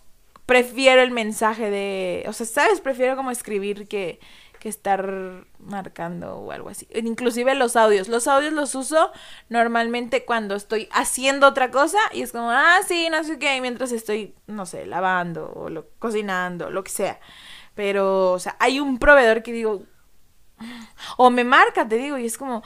[0.46, 2.82] prefiero el mensaje de, o sea, ¿sabes?
[2.82, 4.20] Prefiero como escribir que,
[4.60, 6.89] que estar marcando o algo así.
[6.94, 8.10] Inclusive los audios.
[8.10, 9.14] Los audios los uso
[9.48, 13.94] normalmente cuando estoy haciendo otra cosa y es como, ah, sí, no sé qué, mientras
[13.94, 15.70] estoy, no sé, lavando o
[16.00, 17.22] cocinando, lo que sea.
[17.76, 19.84] Pero, o sea, hay un proveedor que digo,
[21.16, 22.62] o me marca, te digo, y es como,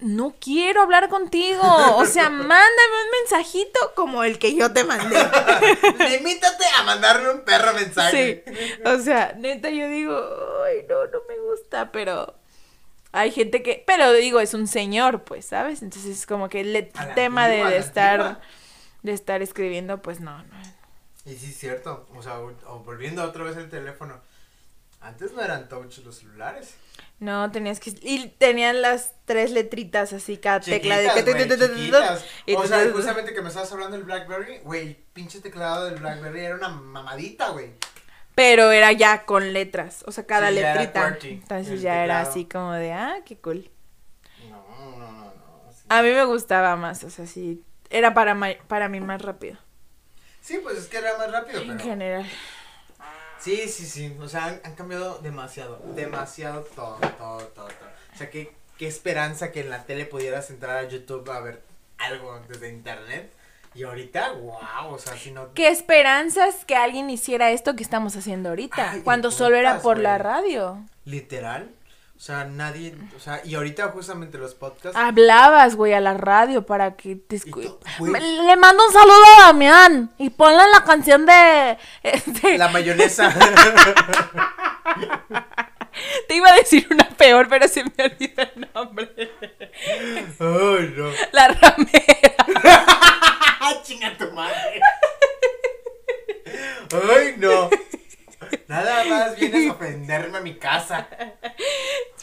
[0.00, 1.62] no quiero hablar contigo.
[1.96, 5.16] O sea, mándame un mensajito como el que yo te mandé.
[6.10, 8.44] Limítate a mandarme un perro mensaje.
[8.46, 10.16] Sí, o sea, neta, yo digo,
[10.66, 12.34] ay, no, no me gusta, pero
[13.12, 15.82] hay gente que, pero digo, es un señor, pues, ¿sabes?
[15.82, 18.42] Entonces es como que el tema de, de estar, antigua.
[19.02, 20.58] de estar escribiendo, pues no, no.
[21.24, 22.06] Y sí, es cierto.
[22.14, 22.38] O sea,
[22.84, 24.20] volviendo otra vez el teléfono.
[25.00, 26.74] Antes no eran touch los celulares.
[27.20, 32.56] No, tenías que, y tenían las tres letritas así, cada tecla de que...
[32.56, 36.54] O sea, justamente que me estabas hablando del Blackberry, güey, pinche teclado del Blackberry era
[36.54, 37.72] una mamadita, güey.
[38.36, 41.18] Pero era ya con letras, o sea, cada letrita.
[41.22, 43.68] Entonces el ya era así como de, ah, qué cool.
[44.48, 45.32] No, no, no, no.
[45.88, 48.36] A mí me gustaba más, o sea, sí, era para,
[48.68, 49.58] para mí más rápido,
[50.40, 52.26] Sí, pues es que era más rápido, en general.
[53.38, 54.16] Sí, sí, sí.
[54.20, 55.80] O sea, han, han cambiado demasiado.
[55.94, 57.88] Demasiado todo, todo, todo, todo.
[58.14, 61.62] O sea, qué, qué esperanza que en la tele pudieras entrar a YouTube a ver
[61.98, 63.32] algo desde internet.
[63.74, 65.52] Y ahorita, wow, o sea, si no.
[65.54, 68.92] ¿Qué esperanzas que alguien hiciera esto que estamos haciendo ahorita?
[68.92, 70.84] Ay, cuando solo era por la radio.
[71.04, 71.70] Literal.
[72.18, 72.94] O sea, nadie.
[73.16, 74.98] O sea, y ahorita justamente los podcasts.
[74.98, 78.10] Hablabas, güey, a la radio para que te Y escu- to- güey.
[78.10, 81.78] Me- Le mando un saludo a Damián y ponle la canción de...
[82.02, 83.32] este, La mayonesa.
[86.28, 89.08] Te iba a decir una peor, pero se me olvidó el nombre.
[90.40, 91.10] Ay, no.
[91.32, 92.34] La ramera.
[93.60, 94.80] ¡Ah, chinga tu madre!
[96.92, 97.70] ¡Ay, no!
[98.68, 101.08] Nada más vienes a ofenderme a mi casa.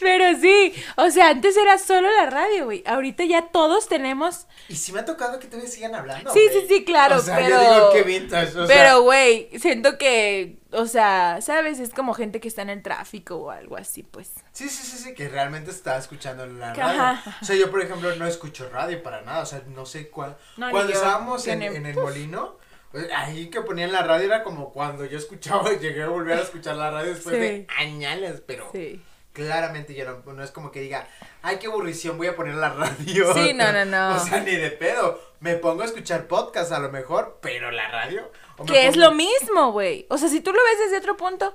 [0.06, 2.84] Pero sí, o sea, antes era solo la radio, güey.
[2.86, 4.46] Ahorita ya todos tenemos.
[4.68, 6.32] Y sí me ha tocado que todavía sigan hablando.
[6.32, 7.60] Sí, sí, sí, claro, O sea, pero.
[7.60, 8.76] yo digo que vintage, o sea.
[8.76, 10.58] pero, güey, siento que.
[10.70, 11.80] O sea, ¿sabes?
[11.80, 14.30] Es como gente que está en el tráfico o algo así, pues.
[14.52, 17.02] Sí, sí, sí, sí, que realmente está escuchando la radio.
[17.02, 17.36] ajá.
[17.42, 19.42] O sea, yo, por ejemplo, no escucho radio para nada.
[19.42, 20.36] O sea, no sé cuál.
[20.56, 20.98] No, cuando yo.
[20.98, 22.58] estábamos en, el molino,
[22.92, 26.42] pues, ahí que ponían la radio era como cuando yo escuchaba, llegué a volver a
[26.42, 27.40] escuchar la radio después Sí.
[27.40, 29.02] de añales, pero Sí.
[29.36, 31.06] Claramente yo no, no es como que diga,
[31.42, 33.34] ay, qué aburrición, voy a poner la radio.
[33.34, 34.16] Sí, no, no, no.
[34.16, 35.20] O sea, ni de pedo.
[35.40, 38.32] Me pongo a escuchar podcast a lo mejor, pero la radio.
[38.66, 40.06] Que es lo mismo, güey.
[40.08, 41.54] O sea, si tú lo ves desde otro punto,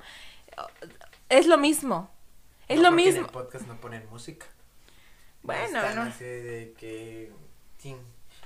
[1.29, 2.09] es lo mismo.
[2.67, 3.21] Es No, lo mismo.
[3.21, 4.45] En el podcast no ponen música.
[5.41, 6.05] Bueno, no.
[6.05, 7.32] de que.
[7.82, 7.97] tin,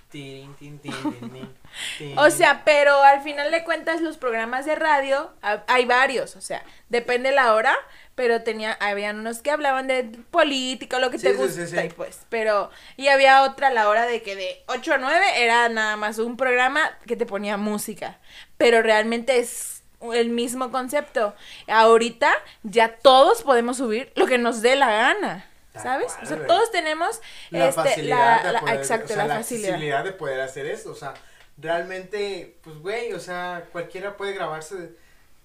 [0.10, 1.56] tirin, tin, tin, tin, tin,
[1.98, 2.18] tin.
[2.18, 6.42] O sea, pero al final de cuentas los programas de radio, ha- hay varios, o
[6.42, 7.76] sea, depende la hora,
[8.16, 11.86] pero tenía, habían unos que hablaban de política, lo que Sí, te gusta, sí, sí.
[11.86, 15.26] y pues, pero, y había otra a la hora de que de 8 a 9
[15.44, 18.20] era nada más un programa que te ponía música,
[18.58, 21.36] pero realmente es el mismo concepto.
[21.68, 22.32] Ahorita
[22.64, 25.50] ya todos podemos subir lo que nos dé la gana.
[25.82, 26.14] ¿Sabes?
[26.24, 29.36] O sea, todos tenemos la este, facilidad la, de la- poder, exacto, o sea, la,
[29.36, 29.70] facilidad.
[29.72, 31.14] accesibilidad de poder hacer eso, o sea,
[31.58, 34.92] realmente, pues, güey, o sea, cualquiera puede grabarse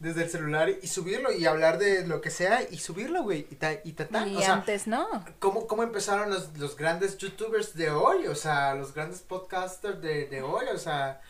[0.00, 3.56] desde el celular y subirlo y hablar de lo que sea y subirlo, güey, y
[3.56, 4.26] ta, y ta, ta.
[4.26, 5.06] Y o sea, antes no.
[5.38, 8.26] ¿cómo, cómo empezaron los, los grandes youtubers de hoy?
[8.26, 11.20] O sea, los grandes podcasters de, de hoy, o sea,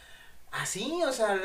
[0.53, 1.41] así, o sea,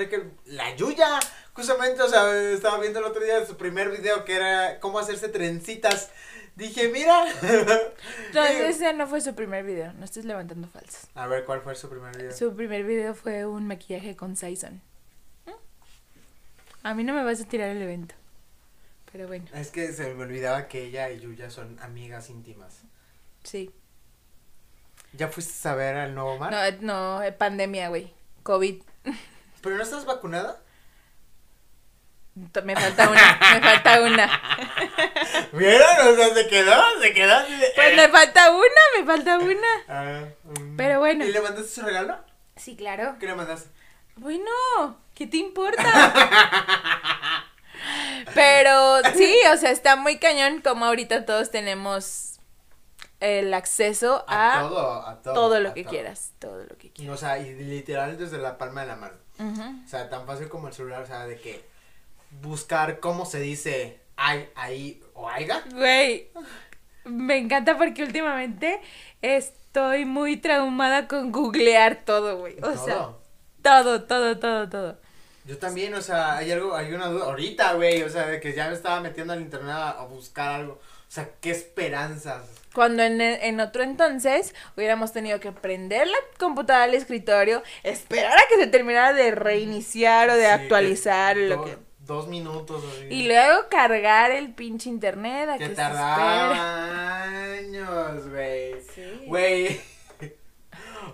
[0.45, 1.19] la Yuya,
[1.53, 5.27] justamente, o sea, estaba viendo el otro día su primer video que era cómo hacerse
[5.27, 6.11] trencitas.
[6.55, 7.25] Dije, mira.
[8.27, 11.07] Entonces ese no fue su primer video, no estés levantando falsos.
[11.15, 12.31] A ver, ¿cuál fue su primer video?
[12.31, 14.79] Su primer video fue un maquillaje con Saison.
[16.85, 18.13] A mí no me vas a tirar el evento.
[19.11, 22.83] Pero bueno, Es que se me olvidaba que ella y Yuya son amigas íntimas.
[23.43, 23.73] sí.
[25.13, 26.51] ¿Ya fuiste a ver al nuevo mar?
[26.51, 28.13] No, no, eh, pandemia, güey.
[28.43, 28.83] COVID.
[29.61, 30.61] ¿Pero no estás vacunada?
[32.35, 34.29] Me falta una, me falta una.
[35.53, 36.07] ¿Vieron?
[36.07, 37.35] O sea, se quedó, se quedó.
[37.75, 37.95] Pues eh.
[37.95, 40.33] me falta una, me falta una.
[40.43, 40.75] Mm.
[40.75, 41.25] Pero bueno.
[41.25, 42.19] ¿Y le mandaste su regalo?
[42.57, 43.15] Sí, claro.
[43.17, 43.69] ¿Qué le mandaste?
[44.17, 44.51] Bueno,
[45.15, 46.13] ¿qué te importa?
[48.33, 52.39] Pero sí, o sea, está muy cañón como ahorita todos tenemos
[53.19, 55.33] el acceso A, a, todo, a todo.
[55.33, 55.91] todo lo a que todo.
[55.91, 57.15] quieras, todo lo que quieras.
[57.15, 59.15] O sea, y literal desde la palma de la mano.
[59.37, 61.65] O sea, tan fácil como el celular, o sea, de que
[62.41, 65.61] buscar cómo se dice ay, ahí o aiga.
[65.73, 66.31] Güey,
[67.05, 68.81] me encanta porque últimamente
[69.21, 72.57] estoy muy traumada con googlear todo, güey.
[72.61, 73.21] O sea, Todo.
[73.61, 75.04] todo, todo, todo, todo.
[75.45, 78.53] Yo también, o sea, hay algo, hay una duda ahorita, güey, o sea, de que
[78.53, 80.73] ya me estaba metiendo al internet a, a buscar algo.
[80.73, 82.41] O sea, qué esperanzas.
[82.73, 88.41] Cuando en, en otro entonces hubiéramos tenido que prender la computadora al escritorio, esperar a
[88.49, 91.77] que se terminara de reiniciar o de Sí, actualizar que lo do- que...
[91.99, 92.83] Dos minutos.
[92.97, 93.07] así.
[93.09, 98.75] Y luego cargar el pinche internet a que, tardaba años, güey.
[98.93, 99.25] Sí.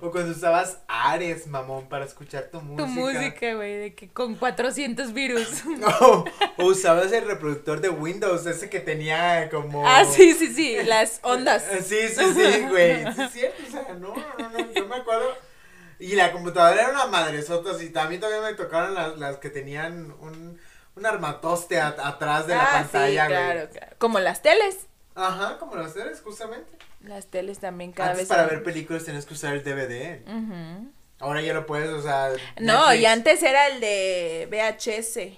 [0.02, 2.84] O cuando usabas Ares, mamón, para escuchar tu música.
[2.84, 5.64] Tu música, güey, de que con 400 virus.
[5.78, 6.26] No,
[6.58, 9.88] o usabas el reproductor de Windows, ese que tenía como.
[9.88, 11.66] ah, sí, sí, sí, las ondas.
[11.72, 13.04] Eh, Sí, sí, sí, güey.
[13.14, 15.36] Sí, es cierto, o sea, no, no, no, yo me acuerdo.
[16.00, 20.12] Y la computadora era una madresota, y también todavía me tocaron las, las que tenían
[20.20, 20.60] un,
[20.96, 23.44] un armatoste a- atrás de la ah, pantalla, sí, güey.
[23.44, 23.96] claro, claro.
[24.00, 24.88] Como las teles.
[25.14, 26.72] Ajá, como las series, justamente.
[27.04, 28.30] Las teles también cada Antes vez.
[28.30, 30.22] para ver películas tenías que usar el DVD.
[31.20, 32.30] Ahora ya lo puedes, o sea.
[32.60, 33.02] No, Netflix.
[33.02, 35.38] y antes era el de VHS.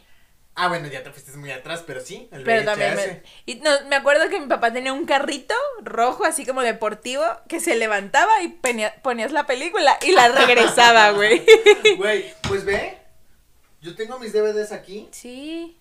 [0.55, 2.65] Ah, bueno, ya te fuiste muy atrás, pero sí, el Pero VHS.
[2.65, 6.61] también me, y no, me acuerdo que mi papá tenía un carrito rojo, así como
[6.61, 11.43] deportivo, que se levantaba y ponía- ponías la película y la regresaba, güey.
[11.97, 12.99] Güey, pues ve,
[13.81, 15.09] yo tengo mis DVDs aquí.
[15.11, 15.79] Sí.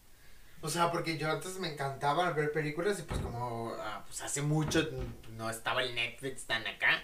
[0.63, 4.43] O sea, porque yo antes me encantaba ver películas y pues como ah, pues hace
[4.43, 4.89] mucho
[5.37, 7.03] no estaba el Netflix tan acá,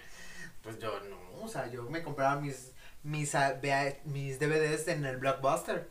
[0.63, 2.71] pues yo no, o sea, yo me compraba mis
[3.03, 3.55] mis ah,
[4.05, 5.89] mis DVDs en el Blockbuster.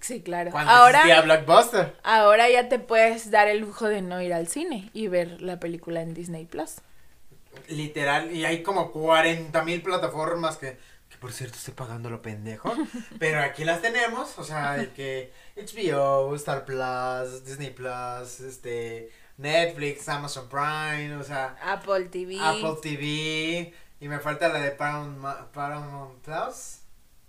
[0.00, 0.50] Sí, claro.
[0.50, 1.96] Cuando Ahora, existía Blockbuster.
[2.02, 5.60] ahora ya te puedes dar el lujo de no ir al cine y ver la
[5.60, 6.76] película en Disney Plus.
[7.68, 10.78] Literal, y hay como 40 mil plataformas que
[11.20, 12.74] por cierto estoy pagando lo pendejo,
[13.18, 20.08] pero aquí las tenemos, o sea, de que HBO, Star Plus, Disney Plus, este, Netflix,
[20.08, 22.38] Amazon Prime, o sea, Apple TV.
[22.40, 26.80] Apple TV, y me falta la de Paramount, Paramount Plus,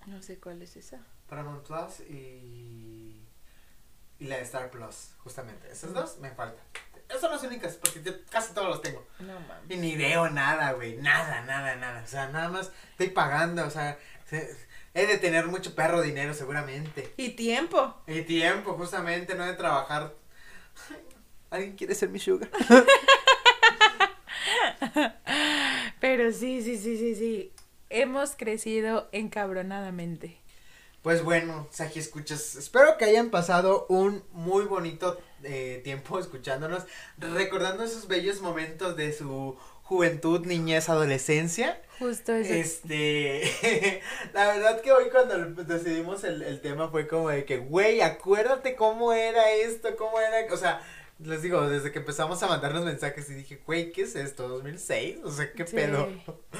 [0.07, 0.99] No sé cuál es esa.
[1.27, 3.21] Paramount Plus y,
[4.19, 6.63] y la de Star Plus, justamente, esas dos me faltan.
[7.11, 9.05] Esas son las únicas, porque yo casi todos los tengo.
[9.19, 9.69] No mames.
[9.69, 10.95] Y ni veo nada, güey.
[10.97, 12.01] Nada, nada, nada.
[12.03, 13.65] O sea, nada más estoy pagando.
[13.65, 14.55] O sea, se-
[14.93, 17.13] he de tener mucho perro dinero seguramente.
[17.17, 18.01] Y tiempo.
[18.07, 20.13] Y tiempo, justamente, no de trabajar.
[21.49, 22.49] ¿Alguien quiere ser mi sugar?
[25.99, 27.51] Pero sí, sí, sí, sí, sí.
[27.89, 30.37] Hemos crecido encabronadamente.
[31.01, 32.55] Pues bueno, Saji, escuchas.
[32.55, 36.83] Espero que hayan pasado un muy bonito eh, tiempo escuchándonos,
[37.17, 41.81] recordando esos bellos momentos de su juventud, niñez, adolescencia.
[41.97, 42.53] Justo eso.
[42.53, 44.01] Este,
[44.33, 48.75] la verdad que hoy cuando decidimos el, el tema fue como de que, güey, acuérdate
[48.75, 50.81] cómo era esto, cómo era, o sea,
[51.19, 54.47] les digo, desde que empezamos a mandarnos mensajes y dije, güey, ¿qué es esto?
[54.63, 55.21] ¿2006?
[55.23, 55.75] O sea, ¿qué Sí.
[55.75, 56.09] pedo?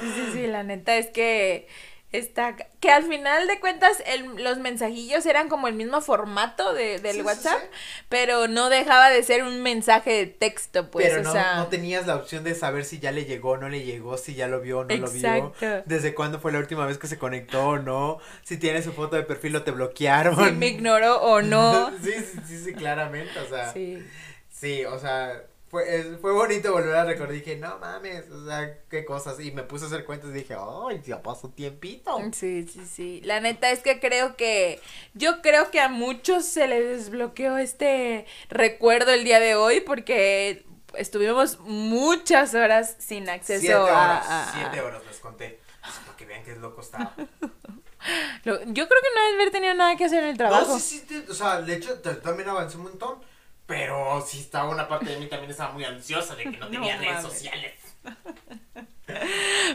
[0.00, 1.68] Sí, sí, sí, la neta es que
[2.12, 6.98] está que al final de cuentas el- los mensajillos eran como el mismo formato de,
[6.98, 7.68] del Sí, WhatsApp, sí.
[8.08, 11.68] pero no dejaba de ser un mensaje de texto, pues, Pero o no, sea, no
[11.68, 14.46] tenías la opción de saber si ya le llegó o no le llegó, si ya
[14.48, 15.52] lo vio o no lo vio.
[15.86, 18.18] Desde cuándo fue la última vez que se conectó o no.
[18.42, 20.36] Si tiene su foto de perfil o te bloquearon.
[20.44, 21.90] si me ignoró o no.
[22.02, 23.38] sí, sí, sí, sí, claramente.
[23.40, 24.02] O sea, sí,
[24.50, 24.84] Sí.
[24.84, 25.42] o sea,
[25.72, 27.32] fue, es- fue bonito volver a recordar.
[27.34, 29.40] Dije, no mames, o sea, qué cosas.
[29.40, 32.16] Y me puse a hacer cuentas y dije, ay, ya pasó tiempito.
[32.34, 33.22] Sí, sí, sí.
[33.24, 34.80] La neta es que creo que
[35.14, 40.66] yo creo que a muchos se les desbloqueó este recuerdo el día de hoy porque
[40.94, 45.58] estuvimos muchas horas sin acceso Siete a, horas, a- a- siete horas les conté.
[46.04, 47.14] Para que vean qué loco estaba.
[48.44, 50.72] Yo creo que no haber tenido nada que hacer en el trabajo.
[50.74, 53.20] No, sí, sí, te- o sea, de hecho, también avancé un montón.
[53.66, 56.96] Pero sí estaba una parte de mí también estaba muy ansiosa de que no tenía
[56.98, 57.72] redes sociales.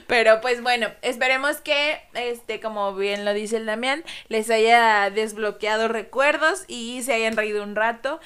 [0.07, 5.87] Pero pues bueno, esperemos que, este, como bien lo dice el Damián, les haya desbloqueado
[5.87, 8.19] recuerdos y se hayan reído un rato.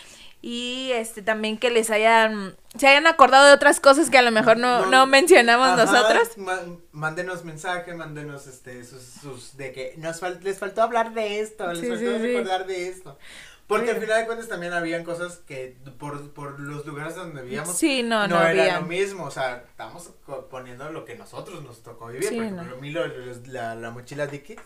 [0.43, 4.31] Y este también que les hayan, se hayan acordado de otras cosas que a lo
[4.31, 6.29] mejor no, no mencionamos Ajá, nosotros.
[6.91, 11.67] mándenos mensaje, mándenos este sus, sus de que nos fal- les faltó hablar de esto,
[11.73, 12.27] les Sí, faltó sí, sí.
[12.27, 13.19] recordar de esto.
[13.67, 14.01] Porque al Sí.
[14.01, 18.27] final de cuentas también habían cosas que por, por los lugares donde vivíamos Sí, no,
[18.27, 18.81] no, era habían.
[18.81, 20.11] lo mismo, o sea, estamos
[20.49, 22.61] poniendo lo que nosotros nos tocó vivir, Sí, por no.
[22.63, 24.59] ejemplo, lo- los- la, la mochila Dickies,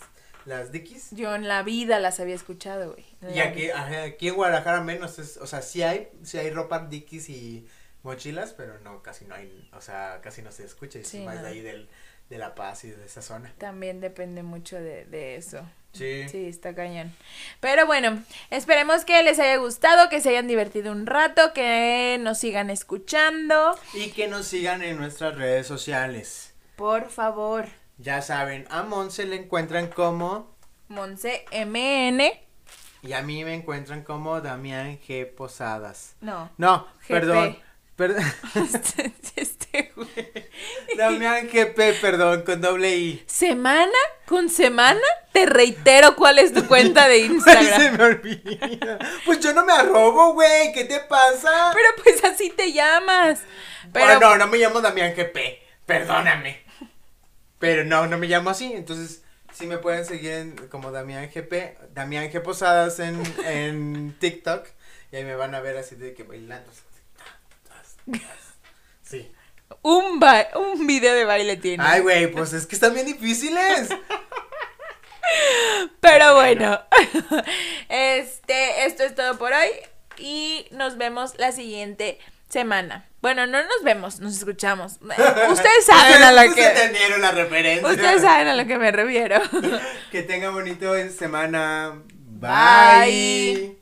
[0.46, 3.06] las Dickies, Yo en la vida las había escuchado, güey.
[3.36, 7.30] Y aquí, aquí en Guadalajara menos, es, o sea, sí hay, sí hay ropa Dickies
[7.30, 7.68] y
[8.04, 11.20] mochilas, pero no, casi no hay, o sea, casi no se escucha, y es Sí,
[11.26, 11.42] más no.
[11.44, 11.90] de ahí del,
[12.30, 13.54] de La Paz y de esa zona.
[13.58, 15.68] También depende mucho de, de eso.
[15.96, 16.28] Sí.
[16.30, 17.14] Sí, está cañón.
[17.62, 18.22] Pero bueno,
[18.52, 23.78] esperemos que les haya gustado, que se hayan divertido un rato, que nos sigan escuchando.
[23.94, 26.54] Y que nos sigan en nuestras redes sociales.
[26.76, 27.66] Por favor,
[27.98, 30.54] Ya saben, a Monse le encuentran como,
[30.90, 32.22] Monse MN.
[33.02, 35.26] y a mí me encuentran como Damián G.
[35.34, 36.16] Posadas.
[36.20, 36.50] No.
[36.58, 37.08] No, GP.
[37.08, 37.58] perdón.
[37.96, 38.24] Perdón.
[39.36, 40.08] Este, güey.
[40.98, 43.24] Damián GP, perdón, con doble I.
[43.28, 43.92] Semana
[44.26, 45.02] con semana,
[45.34, 47.98] te reitero cuál es tu cuenta de Ay, se Instagram.
[47.98, 49.00] me olvida.
[49.26, 50.72] Pues yo no me arrobo, güey.
[50.74, 51.72] ¿Qué te pasa?
[51.74, 53.42] Pero pues así te llamas.
[53.92, 55.38] Pero Ah, no, no me llamo Damián GP.
[55.86, 56.64] Perdóname.
[57.60, 58.72] Pero no, no me llamo así.
[58.74, 59.22] Entonces,
[59.54, 61.78] sí me pueden seguir en- como Damián GP.
[61.94, 64.66] Damián G Posadas en, en TikTok.
[65.12, 66.72] Y ahí me van a ver así de que bailando.
[69.04, 69.32] Sí.
[69.82, 71.84] un, ba- un video de baile tiene.
[71.86, 73.90] Ay, güey, pues es que están bien difíciles.
[76.00, 76.80] Pero bueno,
[77.90, 79.70] este, esto es todo por hoy
[80.18, 83.08] y nos vemos la siguiente semana.
[83.22, 84.94] Bueno, no nos vemos, nos escuchamos.
[85.50, 87.88] Ustedes saben a lo Ustedes que entendieron la referencia.
[87.88, 89.42] ustedes saben a lo que me refiero.
[90.12, 92.02] Que tengan bonito semana.
[92.08, 93.78] Bye.